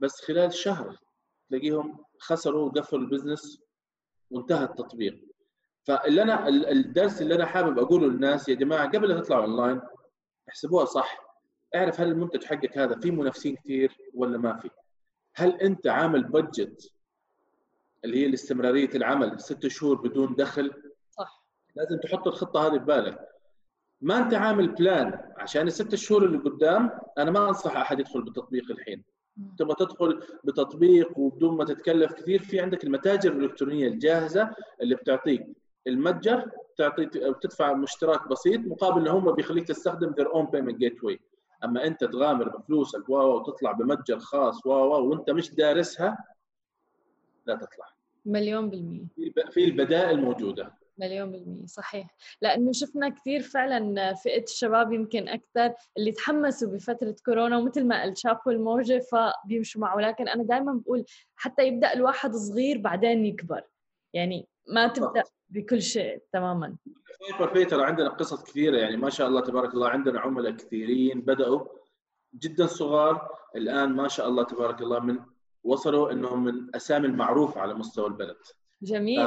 بس 0.00 0.20
خلال 0.20 0.52
شهر 0.54 0.98
تلاقيهم 1.48 2.04
خسروا 2.18 2.66
وقفلوا 2.66 3.00
ال 3.02 3.09
business 3.09 3.62
وانتهى 4.30 4.64
التطبيق. 4.64 5.25
فاللي 5.86 6.22
أنا 6.22 6.48
الدرس 6.48 7.22
اللي 7.22 7.34
أنا 7.34 7.46
حابب 7.46 7.78
أقوله 7.78 8.06
للناس 8.06 8.48
يا 8.48 8.54
جماعة 8.54 8.88
قبل 8.88 9.08
لا 9.08 9.20
تطلعوا 9.20 9.44
اونلاين 9.44 9.80
احسبوها 10.48 10.84
صح. 10.84 11.26
اعرف 11.74 12.00
هل 12.00 12.08
المنتج 12.08 12.44
حقك 12.44 12.78
هذا 12.78 13.00
فيه 13.00 13.10
منافسين 13.10 13.56
كثير 13.56 13.96
ولا 14.14 14.38
ما 14.38 14.56
في 14.56 14.70
هل 15.36 15.60
أنت 15.60 15.86
عامل 15.86 16.24
بادجت 16.24 16.92
اللي 18.04 18.18
هي 18.22 18.26
الاستمرارية 18.26 18.90
العمل 18.94 19.40
ست 19.40 19.66
شهور 19.66 19.96
بدون 19.96 20.34
دخل؟ 20.34 20.72
صح. 21.10 21.44
لازم 21.76 21.98
تحط 21.98 22.26
الخطة 22.26 22.66
هذه 22.66 22.76
ببالك 22.76 23.28
ما 24.00 24.18
أنت 24.18 24.34
عامل 24.34 24.68
بلان 24.68 25.32
عشان 25.36 25.66
الست 25.66 25.94
شهور 25.94 26.24
اللي 26.24 26.38
قدام 26.38 26.90
أنا 27.18 27.30
ما 27.30 27.48
أنصح 27.48 27.76
أحد 27.76 28.00
يدخل 28.00 28.22
بالتطبيق 28.22 28.70
الحين. 28.70 29.04
تبغى 29.58 29.74
تدخل 29.78 30.22
بتطبيق 30.44 31.18
وبدون 31.18 31.56
ما 31.56 31.64
تتكلف 31.64 32.12
كثير 32.12 32.42
في 32.42 32.60
عندك 32.60 32.84
المتاجر 32.84 33.32
الإلكترونية 33.32 33.88
الجاهزة 33.88 34.54
اللي 34.82 34.94
بتعطيك. 34.94 35.46
المتجر 35.86 36.50
تعطي 36.76 37.06
بتدفع 37.06 37.82
اشتراك 37.84 38.28
بسيط 38.28 38.60
مقابل 38.60 39.00
ان 39.00 39.08
هم 39.08 39.32
بيخليك 39.32 39.68
تستخدم 39.68 40.12
their 40.12 40.28
own 40.28 40.46
payment 40.46 40.76
gateway. 40.76 41.16
أما 41.64 41.86
أنت 41.86 42.04
تغامر 42.04 42.48
بفلوسك 42.48 43.08
واو 43.08 43.36
وتطلع 43.36 43.72
بمتجر 43.72 44.18
خاص 44.18 44.66
واو 44.66 45.10
وأنت 45.10 45.30
مش 45.30 45.54
دارسها 45.54 46.24
لا 47.46 47.54
تطلع. 47.54 47.86
مليون 48.24 48.70
بالمية. 48.70 49.06
في 49.50 49.64
البدائل 49.64 50.20
موجودة. 50.20 50.74
مليون 50.98 51.32
بالمية 51.32 51.66
صحيح. 51.66 52.14
لأنه 52.42 52.72
شفنا 52.72 53.08
كثير 53.08 53.42
فعلا 53.42 54.14
فئة 54.14 54.42
الشباب 54.42 54.92
يمكن 54.92 55.28
أكثر 55.28 55.74
اللي 55.98 56.12
تحمسوا 56.12 56.72
بفترة 56.72 57.16
كورونا 57.24 57.58
ومثل 57.58 57.86
ما 57.86 58.02
قلت 58.02 58.16
شافوا 58.16 58.52
الموجة 58.52 58.98
فبيمشوا 59.12 59.80
معه. 59.80 59.96
ولكن 59.96 60.28
أنا 60.28 60.42
دائما 60.42 60.72
بقول 60.72 61.04
حتى 61.36 61.66
يبدأ 61.66 61.92
الواحد 61.92 62.32
صغير 62.34 62.78
بعدين 62.78 63.26
يكبر. 63.26 63.62
يعني 64.12 64.48
ما 64.68 64.88
تبدأ 64.88 65.22
بكل 65.48 65.82
شيء 65.82 66.22
تماما. 66.32 66.76
في 67.52 67.64
ترى 67.64 67.84
عندنا 67.84 68.08
قصص 68.08 68.42
كثيرة 68.44 68.76
يعني 68.78 68.96
ما 68.96 69.10
شاء 69.10 69.28
الله 69.28 69.40
تبارك 69.40 69.74
الله 69.74 69.88
عندنا 69.88 70.20
عملاء 70.20 70.52
كثيرين 70.52 71.20
بدأوا 71.20 71.66
جدا 72.34 72.66
صغار 72.66 73.28
الآن 73.56 73.92
ما 73.92 74.08
شاء 74.08 74.28
الله 74.28 74.42
تبارك 74.42 74.82
الله 74.82 75.00
من 75.00 75.18
وصلوا 75.64 76.12
إنهم 76.12 76.44
من 76.44 76.76
أسامي 76.76 77.06
المعروفه 77.06 77.60
على 77.60 77.74
مستوى 77.74 78.06
البلد. 78.06 78.36
جميل. 78.82 79.20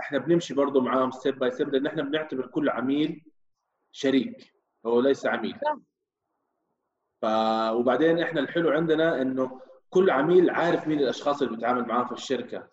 إحنا 0.00 0.18
بنمشي 0.18 0.54
برضه 0.54 0.80
معاهم 0.80 1.10
step 1.10 1.38
by 1.38 1.50
step 1.50 1.68
لأن 1.68 1.86
إحنا 1.86 2.02
بنعتبر 2.02 2.46
كل 2.46 2.68
عميل 2.68 3.24
شريك 3.92 4.54
هو 4.86 5.00
ليس 5.00 5.26
عميل. 5.26 5.56
ف... 7.22 7.24
وبعدين 7.72 8.18
إحنا 8.18 8.40
الحلو 8.40 8.70
عندنا 8.70 9.22
إنه 9.22 9.60
كل 9.90 10.10
عميل 10.10 10.50
عارف 10.50 10.88
مين 10.88 10.98
الأشخاص 11.00 11.42
اللي 11.42 11.56
بيتعامل 11.56 11.82
معاه 11.82 12.04
في 12.04 12.12
الشركة. 12.12 12.68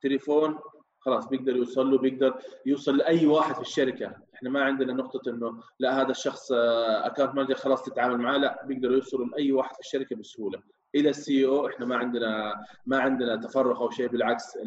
تليفون 0.00 0.58
خلاص 1.00 1.28
بيقدر 1.28 1.56
يوصل 1.56 1.90
له 1.90 1.98
بيقدر 1.98 2.34
يوصل 2.66 2.96
لأي 2.96 3.26
واحد 3.26 3.54
في 3.54 3.60
الشركة. 3.60 4.16
إحنا 4.34 4.50
ما 4.50 4.64
عندنا 4.64 4.92
نقطة 4.92 5.30
إنه 5.30 5.60
لا 5.78 6.02
هذا 6.02 6.10
الشخص 6.10 6.52
account 6.52 7.28
آه، 7.28 7.34
manager 7.34 7.54
خلاص 7.54 7.82
تتعامل 7.82 8.18
معاه 8.18 8.38
لا 8.38 8.66
بيقدروا 8.66 8.94
يوصلوا 8.94 9.26
لأي 9.26 9.52
واحد 9.52 9.74
في 9.74 9.80
الشركة 9.80 10.16
بسهولة. 10.16 10.62
إلى 10.94 11.10
ال 11.10 11.46
CEO 11.46 11.74
إحنا 11.74 11.86
ما 11.86 11.96
عندنا 11.96 12.54
ما 12.86 12.98
عندنا 12.98 13.36
تفرق 13.36 13.80
أو 13.80 13.90
شيء 13.90 14.08
بالعكس 14.08 14.58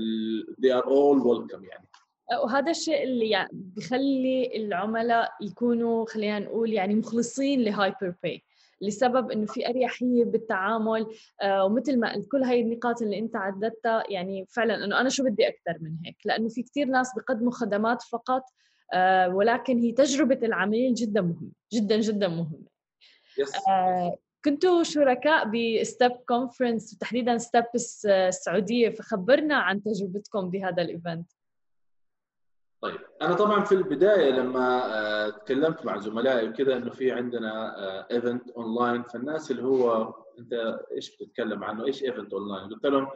they 0.61 0.71
are 0.71 0.85
all 0.85 1.19
welcome 1.23 1.63
يعني. 1.69 1.87
وهذا 2.43 2.71
الشيء 2.71 3.03
اللي 3.03 3.29
يعني 3.29 3.49
بخلي 3.51 4.51
العملاء 4.55 5.31
يكونوا 5.41 6.05
خلينا 6.05 6.39
نقول 6.39 6.73
يعني 6.73 6.95
مخلصين 6.95 7.61
ل 7.61 8.13
HyperPay. 8.23 8.43
لسبب 8.83 9.31
إنه 9.31 9.45
في 9.45 9.69
أريحية 9.69 10.25
بالتعامل 10.25 11.07
آه، 11.41 11.65
ومثل 11.65 11.99
ما 11.99 12.13
قلت 12.13 12.27
كل 12.31 12.43
هاي 12.43 12.61
النقاط 12.61 13.01
اللي 13.01 13.19
أنت 13.19 13.35
عددتها 13.35 14.03
يعني 14.09 14.45
فعلا 14.49 14.85
إنه 14.85 15.01
أنا 15.01 15.09
شو 15.09 15.23
بدي 15.23 15.47
أكثر 15.47 15.77
من 15.81 15.97
هيك؟ 16.05 16.17
لأنه 16.25 16.49
في 16.49 16.63
كثير 16.63 16.87
ناس 16.87 17.11
بقدموا 17.17 17.51
خدمات 17.51 18.01
فقط 18.01 18.43
آه، 18.93 19.29
ولكن 19.29 19.79
هي 19.79 19.91
تجربة 19.91 20.39
العميل 20.43 20.93
جدا 20.93 21.21
مهمة 21.21 21.51
جدا 21.73 21.99
جدا 21.99 22.27
مهمة. 22.27 22.73
Yes. 23.41 23.69
آه، 23.69 24.17
كنتوا 24.45 24.83
شركاء 24.83 25.45
ب 25.45 25.58
Step 25.58 26.11
Conference 26.11 26.93
وتحديدا 26.93 27.37
Step 27.37 27.65
السعودية 28.05 28.89
فخبرنا 28.89 29.55
عن 29.55 29.83
تجربتكم 29.83 30.49
بهذا 30.49 30.81
ال 30.81 30.88
event. 30.88 31.31
طيب 32.83 32.99
أنا 33.21 33.33
طبعا 33.33 33.63
في 33.63 33.71
البداية 33.75 34.29
لما 34.29 34.95
آه، 34.95 35.29
تكلمت 35.29 35.85
مع 35.85 35.99
زملائي 35.99 36.49
وكذا 36.49 36.77
إنه 36.77 36.89
في 36.89 37.11
عندنا 37.11 37.75
event 38.11 38.49
آه، 38.49 38.53
اونلاين 38.57 39.03
فالناس 39.03 39.51
اللي 39.51 39.63
هو 39.63 40.13
أنت 40.39 40.79
إيش 40.91 41.15
بتتكلم 41.15 41.63
عنه؟ 41.63 41.85
إيش 41.85 42.03
event 42.03 42.33
online 42.33 42.69
قلت 42.69 42.85
لهم 42.85 43.07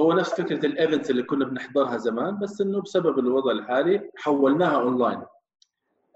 هو 0.00 0.12
نفس 0.12 0.34
فكرة 0.34 0.66
ال 0.66 0.72
events 0.72 1.10
اللي 1.10 1.22
كنا 1.22 1.44
بنحضرها 1.44 1.96
زمان 1.96 2.38
بس 2.38 2.60
إنه 2.60 2.80
بسبب 2.82 3.18
الوضع 3.18 3.52
الحالي 3.52 4.10
حولناها 4.16 4.80
اونلاين 4.80 5.22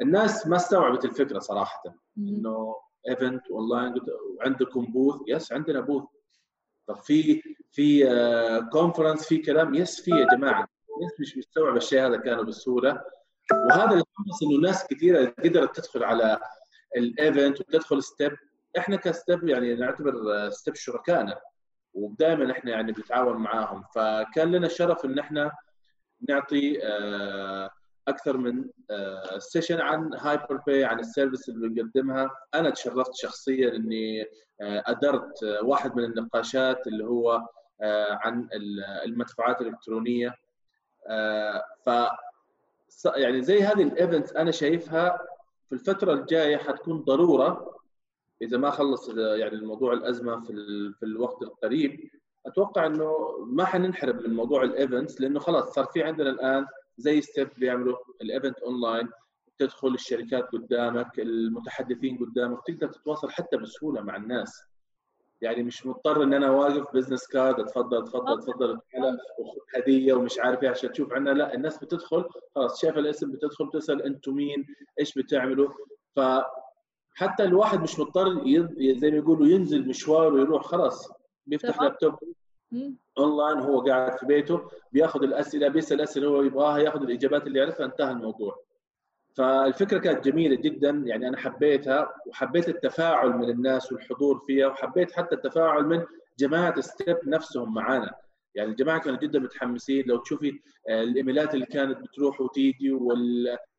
الناس 0.02 0.46
ما 0.46 0.56
استوعبت 0.56 1.04
الفكرة 1.04 1.38
صراحة. 1.38 1.82
إنه 2.18 2.76
event 3.08 3.46
online 3.50 3.94
وعندكم 4.36 4.84
booth 4.84 5.20
yes 5.26 5.52
عندنا 5.52 5.80
booth 5.80 6.04
طب 6.86 6.96
في 6.96 7.42
في 7.70 8.04
conference 8.72 9.22
آه، 9.22 9.28
في 9.28 9.38
كلام؟ 9.38 9.74
yes 9.74 10.00
في 10.00 10.10
يا 10.10 10.26
جماعة. 10.36 10.68
الناس 10.96 11.20
مش 11.20 11.38
مستوعب 11.38 11.76
الشيء 11.76 12.06
هذا 12.06 12.16
كانوا 12.16 12.44
بسهوله 12.44 13.02
وهذا 13.52 13.92
اللي 13.92 14.04
حمس 14.16 14.42
إنه 14.42 14.60
ناس 14.60 14.86
كثيره 14.86 15.34
قدرت 15.44 15.76
تدخل 15.76 16.04
على 16.04 16.38
ال 16.96 17.07
event 17.07 17.60
وتدخل 17.60 18.02
Step 18.02 18.32
إحنا 18.78 18.96
ك 18.96 19.07
Step 19.07 19.48
يعني 19.48 19.74
نعتبر 19.74 20.14
Step 20.50 20.74
شركائنا. 20.74 21.40
ودائما 21.94 22.52
إحنا 22.52 22.70
يعني 22.70 22.92
بنتعاون 22.92 23.36
معاهم. 23.36 23.84
فكان 23.94 24.52
لنا 24.52 24.66
الشرف 24.66 25.04
إن 25.04 25.18
إحنا 25.18 25.52
نعطي 26.28 26.78
آه، 26.82 27.70
أكثر 28.08 28.36
من 28.36 28.64
session 29.38 29.80
عن 29.80 30.14
HyperPay 30.14 30.84
عن 30.84 30.98
ال 30.98 31.04
service 31.05 31.48
اللي 31.48 31.68
بنقدمها. 31.68 32.30
أنا 32.54 32.70
تشرفت 32.70 33.14
شخصيا 33.14 33.76
إني 33.76 34.26
أدرت 34.62 35.42
واحد 35.62 35.96
من 35.96 36.04
النقاشات 36.04 36.86
اللي 36.86 37.04
هو 37.04 37.48
عن 38.10 38.48
المدفوعات 39.04 39.60
الإلكترونية. 39.60 40.34
ف 41.86 41.90
يعني 43.16 43.42
زي 43.42 43.62
هذه 43.62 43.82
ال 43.82 43.89
events 43.89 44.32
أنا 44.32 44.50
شايفها 44.50 45.18
في 45.68 45.74
الفترة 45.74 46.12
الجاية 46.12 46.56
حتكون 46.56 47.00
ضرورة. 47.00 47.76
إذا 48.42 48.58
ما 48.58 48.70
خلص 48.70 49.08
يعني 49.08 49.54
الموضوع 49.54 49.92
الأزمة 49.92 50.40
في 50.40 50.52
في 50.98 51.06
الوقت 51.06 51.42
القريب 51.42 52.10
أتوقع 52.46 52.86
إنه 52.86 53.38
ما 53.46 53.64
حننحرم 53.64 54.16
من 54.16 54.34
موضوع 54.34 54.62
ال 54.62 54.71
events 54.71 55.20
لأنه 55.20 55.40
خلاص 55.40 55.74
صار 55.74 55.84
في 55.84 56.02
عندنا 56.02 56.30
الآن 56.30 56.66
زي 56.98 57.20
Step 57.20 57.48
بيعملوا 57.56 57.96
ال 58.22 58.28
event 58.28 58.58
online 58.58 59.08
تدخل 59.58 59.88
الشركات 59.88 60.52
قدامك 60.52 61.20
المتحدثين 61.20 62.18
قدامك 62.18 62.58
تقدر 62.66 62.86
تتواصل 62.86 63.30
حتى 63.30 63.56
بسهولة 63.56 64.00
مع 64.00 64.16
الناس. 64.16 64.62
يعني 65.42 65.62
مش 65.62 65.86
مضطر 65.86 66.22
إن 66.22 66.34
أنا 66.34 66.50
واقف 66.50 66.94
business 66.94 67.26
card 67.26 67.60
اتفضل 67.60 67.98
اتفضل 68.02 68.38
اتفضل 68.38 68.78
هدية 69.76 70.14
ومش 70.14 70.38
عارف 70.38 70.62
إيه 70.62 70.68
عشان 70.68 70.92
تشوف 70.92 71.12
عنا. 71.12 71.30
لا 71.30 71.54
الناس 71.54 71.78
بتدخل 71.78 72.24
خلاص 72.54 72.80
شايف 72.80 72.98
الاسم 72.98 73.32
بتدخل 73.32 73.66
بتسأل 73.66 74.02
أنتم 74.02 74.34
مين 74.34 74.66
إيش 75.00 75.18
بتعملوا؟ 75.18 75.68
ف 76.16 76.20
حتى 77.14 77.42
الواحد 77.44 77.80
مش 77.82 77.98
مضطر 78.00 78.44
زي 78.80 79.10
ما 79.10 79.16
يقولوا 79.16 79.46
ينزل 79.46 79.88
مشوار 79.88 80.32
ويروح 80.34 80.64
خلاص 80.64 81.08
بيفتح 81.46 81.82
laptop 81.82 82.14
online 83.18 83.58
هو 83.58 83.80
قاعد 83.80 84.18
في 84.18 84.26
بيته 84.26 84.60
بياخذ 84.92 85.22
الأسئلة 85.22 85.68
بيسأل 85.68 85.96
الاسئله 85.96 86.26
اللي 86.26 86.38
هو 86.38 86.42
يبغاها 86.42 86.78
ياخذ 86.78 87.02
الإجابات 87.02 87.46
اللي 87.46 87.58
يعرفها 87.58 87.86
انتهى 87.86 88.10
الموضوع. 88.10 88.62
فالفكرة 89.36 89.98
كانت 89.98 90.24
جميلة 90.24 90.56
جدا 90.56 90.90
يعني 91.06 91.28
أنا 91.28 91.36
حبيتها 91.36 92.14
وحبيت 92.26 92.68
التفاعل 92.68 93.30
من 93.30 93.50
الناس 93.50 93.92
والحضور 93.92 94.38
فيها 94.46 94.66
وحبيت 94.66 95.12
حتى 95.12 95.34
التفاعل 95.34 95.84
من 95.84 96.04
جماعة 96.38 96.80
Step 96.80 97.18
نفسهم 97.26 97.74
معانا. 97.74 98.14
يعني 98.54 98.70
الجماعة 98.70 99.00
كانوا 99.00 99.18
جدا 99.18 99.38
متحمسين. 99.38 100.04
لو 100.06 100.16
تشوفي 100.16 100.60
آه، 100.88 101.02
الإيميلات 101.02 101.54
اللي 101.54 101.66
كانت 101.66 101.98
بتروح 101.98 102.40
وتيجي 102.40 102.92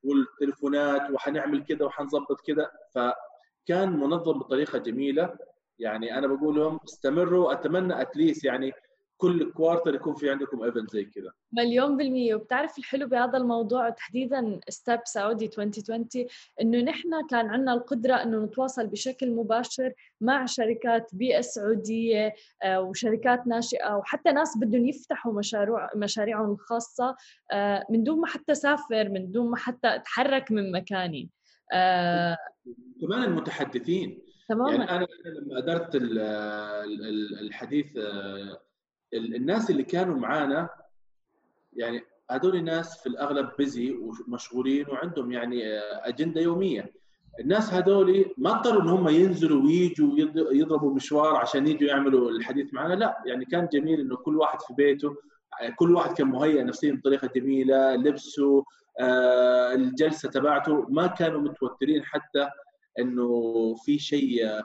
والتليفونات 0.03 1.11
وحنعمل 1.11 1.63
كذا 1.65 1.85
وحنظبط 1.85 2.41
كذا 2.47 2.71
فكان 2.95 3.99
منظم 3.99 4.39
بطريقة 4.39 4.79
جميلة. 4.79 5.33
يعني 5.79 6.17
أنا 6.17 6.27
بقول 6.27 6.55
لهم 6.55 6.79
استمروا 6.85 7.51
أتمنى 7.53 8.01
at 8.01 8.14
least 8.14 8.45
يعني 8.45 8.73
كل 9.21 9.51
quarter 9.51 9.95
يكون 9.95 10.15
في 10.15 10.29
عندكم 10.29 10.63
event 10.63 10.91
زي 10.91 11.05
كذا 11.05 11.31
مليون 11.51 11.97
بالمية. 11.97 12.35
وبتعرف 12.35 12.77
الحلو 12.77 13.07
بهذا 13.07 13.37
الموضوع 13.37 13.89
تحديدا 13.89 14.59
Step 14.69 14.99
Saudi 15.05 15.45
2020 15.45 16.07
إنه 16.61 16.77
نحن 16.77 17.27
كان 17.29 17.49
عندنا 17.49 17.73
القدرة 17.73 18.15
إنه 18.15 18.45
نتواصل 18.45 18.87
بشكل 18.87 19.31
مباشر 19.31 19.93
مع 20.21 20.45
شركات 20.45 21.15
بيئة 21.15 21.41
سعودية 21.41 22.33
آه، 22.63 22.81
وشركات 22.81 23.47
ناشئة 23.47 23.95
وحتى 23.95 24.31
ناس 24.31 24.57
بدهم 24.57 24.85
يفتحوا 24.85 25.33
مشاريع 25.33 25.89
مشاريعهم 25.95 26.51
الخاصة 26.51 27.15
آه، 27.51 27.85
من 27.89 28.03
دون 28.03 28.21
ما 28.21 28.27
حتى 28.27 28.55
سافر 28.55 29.09
من 29.09 29.31
دون 29.31 29.51
ما 29.51 29.57
حتى 29.57 29.95
أتحرك 29.95 30.51
من 30.51 30.71
مكاني. 30.71 31.29
آه، 31.73 32.37
كمان 33.01 33.23
المتحدثين. 33.23 34.21
تماما. 34.49 34.71
يعني 34.71 34.91
أنا 34.91 35.07
لما 35.25 35.57
ادرت 35.57 35.95
الحديث 37.41 37.87
الناس 39.13 39.69
اللي 39.69 39.83
كانوا 39.83 40.17
معانا 40.17 40.69
يعني 41.73 42.01
هذول 42.31 42.55
الناس 42.55 43.01
في 43.01 43.09
الأغلب 43.09 43.49
بيزي 43.57 43.91
ومشغولين 43.91 44.85
وعندهم 44.89 45.31
يعني 45.31 45.63
اجنده 45.79 46.41
يومية. 46.41 46.91
الناس 47.39 47.73
هذول 47.73 48.25
ما 48.37 48.51
اضطروا 48.51 48.81
إن 48.81 48.87
هم 48.87 49.07
ينزلوا 49.09 49.63
ويجوا 49.63 50.11
يضربوا 50.51 50.93
مشوار 50.93 51.35
عشان 51.35 51.67
يجوا 51.67 51.89
يعملوا 51.89 52.31
الحديث 52.31 52.73
معنا 52.73 52.93
لا. 52.93 53.23
يعني 53.25 53.45
كان 53.45 53.67
جميل 53.73 53.99
إنه 53.99 54.15
كل 54.15 54.37
واحد 54.37 54.61
في 54.61 54.73
بيته 54.73 55.15
كل 55.75 55.95
واحد 55.95 56.13
كان 56.17 56.27
مهيئ 56.27 56.63
نفسيا 56.63 56.93
بطريقة 56.93 57.29
جميلة 57.35 57.95
لبسه 57.95 58.65
آه، 58.99 59.73
الجلسة 59.73 60.29
تبعته. 60.29 60.85
ما 60.89 61.07
كانوا 61.07 61.41
متوترين 61.41 62.03
حتى 62.03 62.49
إنه 62.99 63.29
في 63.85 63.99
شيء 63.99 64.45
آه، 64.47 64.63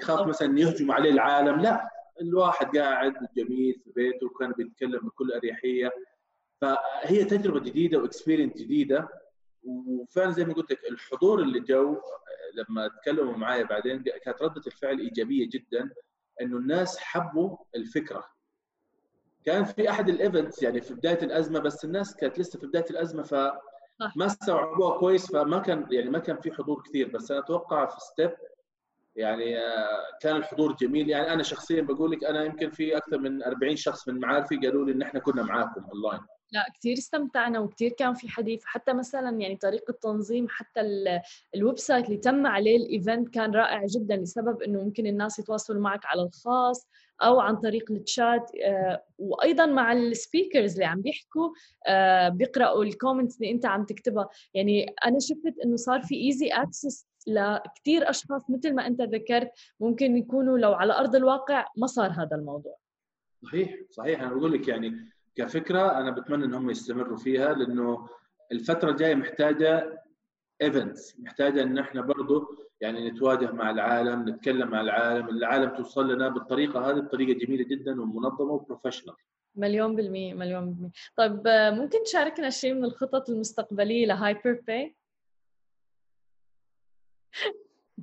يخاف 0.00 0.26
مثلا 0.26 0.58
يهجم 0.60 0.92
عليه 0.92 1.10
العالم 1.10 1.60
لا. 1.60 1.93
الواحد 2.20 2.76
قاعد 2.76 3.14
جميل 3.36 3.80
في 3.84 3.90
بيته 3.96 4.26
وكان 4.26 4.52
بيتكلم 4.52 4.98
بكل 4.98 5.32
أريحية. 5.32 5.92
فهي 6.60 7.24
تجربة 7.24 7.60
جديدة 7.60 7.98
و 7.98 8.03
experience 8.03 8.56
جديدة. 8.56 9.08
وفعلا 9.64 10.30
زي 10.30 10.44
ما 10.44 10.54
قلت 10.54 10.70
لك 10.72 10.90
الحضور 10.90 11.40
اللي 11.42 11.60
جو 11.60 11.96
لما 12.54 12.88
تكلموا 12.88 13.36
معايا 13.36 13.62
بعدين 13.64 14.02
كانت 14.02 14.42
ردة 14.42 14.62
الفعل 14.66 14.98
إيجابية 14.98 15.48
جدا 15.48 15.90
إنه 16.40 16.56
الناس 16.56 16.98
حبوا 16.98 17.56
الفكرة. 17.76 18.24
كان 19.44 19.64
في 19.64 19.90
أحد 19.90 20.08
ال 20.08 20.16
events 20.16 20.62
يعني 20.62 20.80
في 20.80 20.94
بداية 20.94 21.22
الأزمة 21.22 21.58
بس 21.58 21.84
الناس 21.84 22.16
كانت 22.16 22.38
لسه 22.38 22.58
في 22.60 22.66
بداية 22.66 22.84
الأزمة 22.90 23.22
فما 23.22 24.26
استوعبوها 24.26 24.98
كويس 24.98 25.32
فما 25.32 25.58
كان 25.58 25.86
يعني 25.90 26.10
ما 26.10 26.18
كان 26.18 26.36
في 26.36 26.52
حضور 26.52 26.82
كثير. 26.82 27.08
بس 27.08 27.30
أنا 27.30 27.40
أتوقع 27.40 27.86
في 27.86 28.00
Step 28.00 28.30
يعني 29.16 29.58
آه، 29.58 30.04
كان 30.20 30.36
الحضور 30.36 30.76
جميل. 30.76 31.08
يعني 31.08 31.32
أنا 31.32 31.42
شخصيا 31.42 31.82
بقول 31.82 32.10
لك 32.10 32.24
أنا 32.24 32.44
يمكن 32.44 32.70
في 32.70 32.96
أكثر 32.96 33.18
من 33.18 33.42
40 33.42 33.76
شخص 33.76 34.08
من 34.08 34.20
معارفي 34.20 34.56
قالوا 34.56 34.86
لي 34.86 34.92
إن 34.92 35.02
إحنا 35.02 35.20
كنا 35.20 35.42
معاكم 35.42 35.84
أونلاين. 35.84 36.20
لا 36.52 36.66
كثير 36.74 36.92
استمتعنا 36.98 37.58
وكثير 37.58 37.90
كان 37.90 38.14
في 38.14 38.28
حديث. 38.28 38.62
حتى 38.64 38.92
مثلا 38.92 39.40
يعني 39.40 39.56
طريقة 39.56 39.94
تنظيم 40.02 40.46
حتى 40.48 40.80
ال 41.54 41.78
website 41.78 42.06
اللي 42.06 42.16
تم 42.16 42.46
عليه 42.46 42.76
ال 42.76 42.85
event 42.85 43.28
كان 43.28 43.54
رائع 43.54 43.86
جدا 43.86 44.16
لسبب 44.16 44.62
إنه 44.62 44.84
ممكن 44.84 45.06
الناس 45.06 45.38
يتواصلوا 45.38 45.80
معك 45.82 46.06
على 46.06 46.22
الخاص 46.22 46.88
أو 47.22 47.40
عن 47.40 47.56
طريق 47.56 47.90
التشات 47.90 48.50
آه، 48.64 49.04
وأيضا 49.18 49.66
مع 49.66 49.92
ال 49.92 50.01
speakers 50.01 50.72
اللي 50.72 50.84
عم 50.84 51.00
بيحكوا 51.00 51.50
آه، 51.86 52.28
بيقرأوا 52.28 52.84
ال 52.84 52.90
comments 52.90 53.36
اللي 53.36 53.50
أنت 53.50 53.66
عم 53.66 53.84
تكتبها. 53.84 54.28
يعني 54.54 54.94
أنا 55.04 55.18
شفت 55.20 55.54
إنه 55.64 55.76
صار 55.76 56.02
في 56.02 56.14
easy 56.14 56.48
access 56.48 57.06
لكثير 57.26 58.10
أشخاص 58.10 58.50
مثل 58.50 58.74
ما 58.74 58.86
أنت 58.86 59.00
ذكرت 59.00 59.50
ممكن 59.80 60.16
يكونوا 60.16 60.58
لو 60.58 60.72
على 60.72 60.92
أرض 60.92 61.16
الواقع 61.16 61.66
ما 61.76 61.86
صار 61.86 62.10
هذا 62.10 62.36
الموضوع. 62.36 62.76
صحيح 63.42 63.74
صحيح. 63.90 64.22
أنا 64.22 64.34
بقول 64.34 64.52
لك 64.52 64.68
يعني 64.68 65.08
كفكرة 65.36 65.98
أنا 65.98 66.10
بتمنى 66.10 66.44
ان 66.44 66.54
هم 66.54 66.70
يستمروا 66.70 67.16
فيها 67.16 67.54
لأنه 67.54 68.08
الفترة 68.52 68.90
الجاية 68.90 69.14
محتاجة 69.14 70.02
events 70.62 71.20
محتاجة 71.20 71.62
إن 71.62 71.78
إحنا 71.78 72.00
برضه 72.00 72.48
يعني 72.80 73.10
نتواجه 73.10 73.52
مع 73.52 73.70
العالم 73.70 74.28
نتكلم 74.28 74.68
مع 74.70 74.80
العالم 74.80 75.28
العالم 75.28 75.76
توصل 75.76 76.12
لنا 76.12 76.28
بالطريقة 76.28 76.90
هذه 76.90 77.00
بطريقة 77.00 77.38
جميلة 77.46 77.64
جدا 77.64 78.02
ومنظمة 78.02 78.52
و 78.52 78.57
professional 78.57 79.14
مليون 79.56 79.96
بالمية 79.96 80.34
مليون 80.34 80.72
بالمية. 80.72 80.90
طيب 81.16 81.42
ممكن 81.80 82.02
تشاركنا 82.02 82.50
شيء 82.50 82.74
من 82.74 82.84
الخطط 82.84 83.30
المستقبلية 83.30 84.06
ل 84.06 84.60
HyperPay؟ 84.66 84.94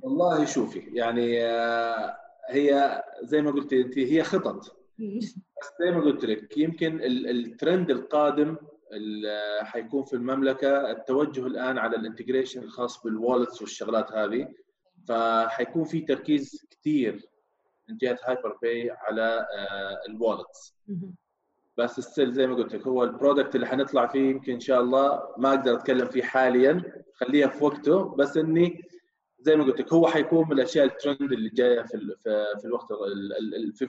والله 0.02 0.44
شوفي 0.44 0.78
يعني 0.78 1.44
آه، 1.44 2.16
هي 2.48 3.02
زي 3.22 3.42
ما 3.42 3.50
قلت 3.50 3.72
انت 3.72 3.98
هي 3.98 4.22
خطط. 4.22 4.76
بس 5.60 5.72
زي 5.80 5.90
ما 5.90 6.00
قلت 6.00 6.24
لك 6.24 6.58
يمكن 6.58 7.00
الترند 7.02 7.90
القادم 7.90 8.56
اللي 8.92 9.60
حيكون 9.62 10.04
في 10.04 10.12
المملكة 10.12 10.90
التوجه 10.90 11.46
الآن 11.46 11.78
على 11.78 11.96
ال 11.96 12.01
integration 12.01 12.62
الخاص 12.62 13.02
بال 13.02 13.15
wallets 13.15 13.62
والشغلات 13.62 14.12
هذه. 14.12 14.48
فحيكون 15.08 15.84
في 15.84 16.00
تركيز 16.00 16.66
كثير 16.70 17.26
من 17.88 17.96
جهه 17.96 18.18
HyperPay 18.24 18.90
على 18.90 19.46
آه، 19.58 20.00
ال 20.08 20.15
wallets. 20.15 20.74
بس 21.76 22.00
still 22.00 22.32
زي 22.32 22.46
ما 22.46 22.54
قلت 22.54 22.74
لك 22.74 22.86
هو 22.86 23.04
ال 23.04 23.10
product 23.10 23.54
اللي 23.54 23.66
حنطلع 23.66 24.06
فيه 24.06 24.30
يمكن 24.30 24.52
إن 24.52 24.60
شاء 24.60 24.80
الله 24.80 25.22
ما 25.38 25.48
أقدر 25.48 25.74
أتكلم 25.74 26.06
فيه 26.06 26.22
حاليا 26.22 26.82
خليها 27.14 27.48
في 27.48 27.64
وقته. 27.64 28.04
بس 28.16 28.36
إني 28.36 28.82
زي 29.42 29.56
ما 29.56 29.64
قلت 29.64 29.80
لك 29.80 29.92
هو 29.92 30.06
حيكون 30.06 30.46
من 30.46 30.52
الأشياء 30.52 30.86
الترند 30.86 31.32
اللي 31.32 31.48
جاية 31.48 31.82
في 31.82 32.16
في 32.60 32.64
الوقت 32.64 32.92
في 33.74 33.84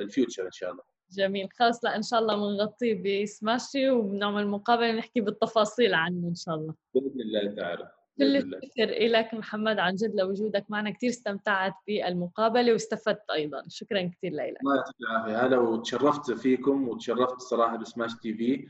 ال 0.00 0.07
future 0.07 0.46
إن 0.46 0.50
شاء 0.50 0.70
الله. 0.70 0.82
جميل. 1.10 1.48
خلاص 1.58 1.84
لا 1.84 1.96
إن 1.96 2.02
شاء 2.02 2.20
الله 2.20 2.36
بنغطيه 2.36 3.22
بسماشي 3.22 3.90
وبنعمل 3.90 4.46
مقابلة 4.46 4.92
نحكي 4.92 5.20
بالتفاصيل 5.20 5.94
عنه 5.94 6.28
إن 6.28 6.34
شاء 6.34 6.54
الله. 6.54 6.74
بإذن 6.94 7.20
الله 7.20 7.54
تعالى. 7.54 7.90
كل 8.18 8.36
الشكر 8.36 9.08
لك 9.08 9.34
محمد. 9.34 9.78
عن 9.78 9.94
جد 9.94 10.20
لوجودك 10.20 10.64
معنا 10.68 10.90
كثير 10.90 11.10
استمتعت 11.10 11.74
بالمقابلة 11.86 12.72
واستفدت 12.72 13.30
أيضا. 13.30 13.62
شكرا 13.68 14.02
كثير 14.02 14.32
لك. 14.32 14.40
الله 14.40 14.76
يعطيك 14.76 14.94
العافية. 15.00 15.46
هلا 15.46 15.58
وتشرفت 15.58 16.30
فيكم 16.32 16.88
وتشرفت 16.88 17.40
صراحة 17.40 17.76
ب 17.76 18.14
Smashi 18.14 18.34
TV. 18.34 18.68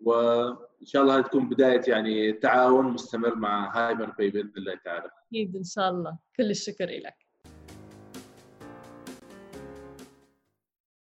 وإن 0.00 0.86
شاء 0.86 1.02
الله 1.02 1.20
تكون 1.20 1.48
بداية 1.48 1.82
يعني 1.88 2.32
تعاون 2.32 2.84
مستمر 2.84 3.34
مع 3.34 3.76
HyperPay 3.76 4.30
بإذن 4.30 4.52
الله 4.56 4.74
تعالى. 4.84 5.10
أكيد 5.32 5.56
إن 5.56 5.64
شاء 5.64 5.90
الله. 5.90 6.18
كل 6.36 6.50
الشكر 6.50 6.86
لك 6.90 7.27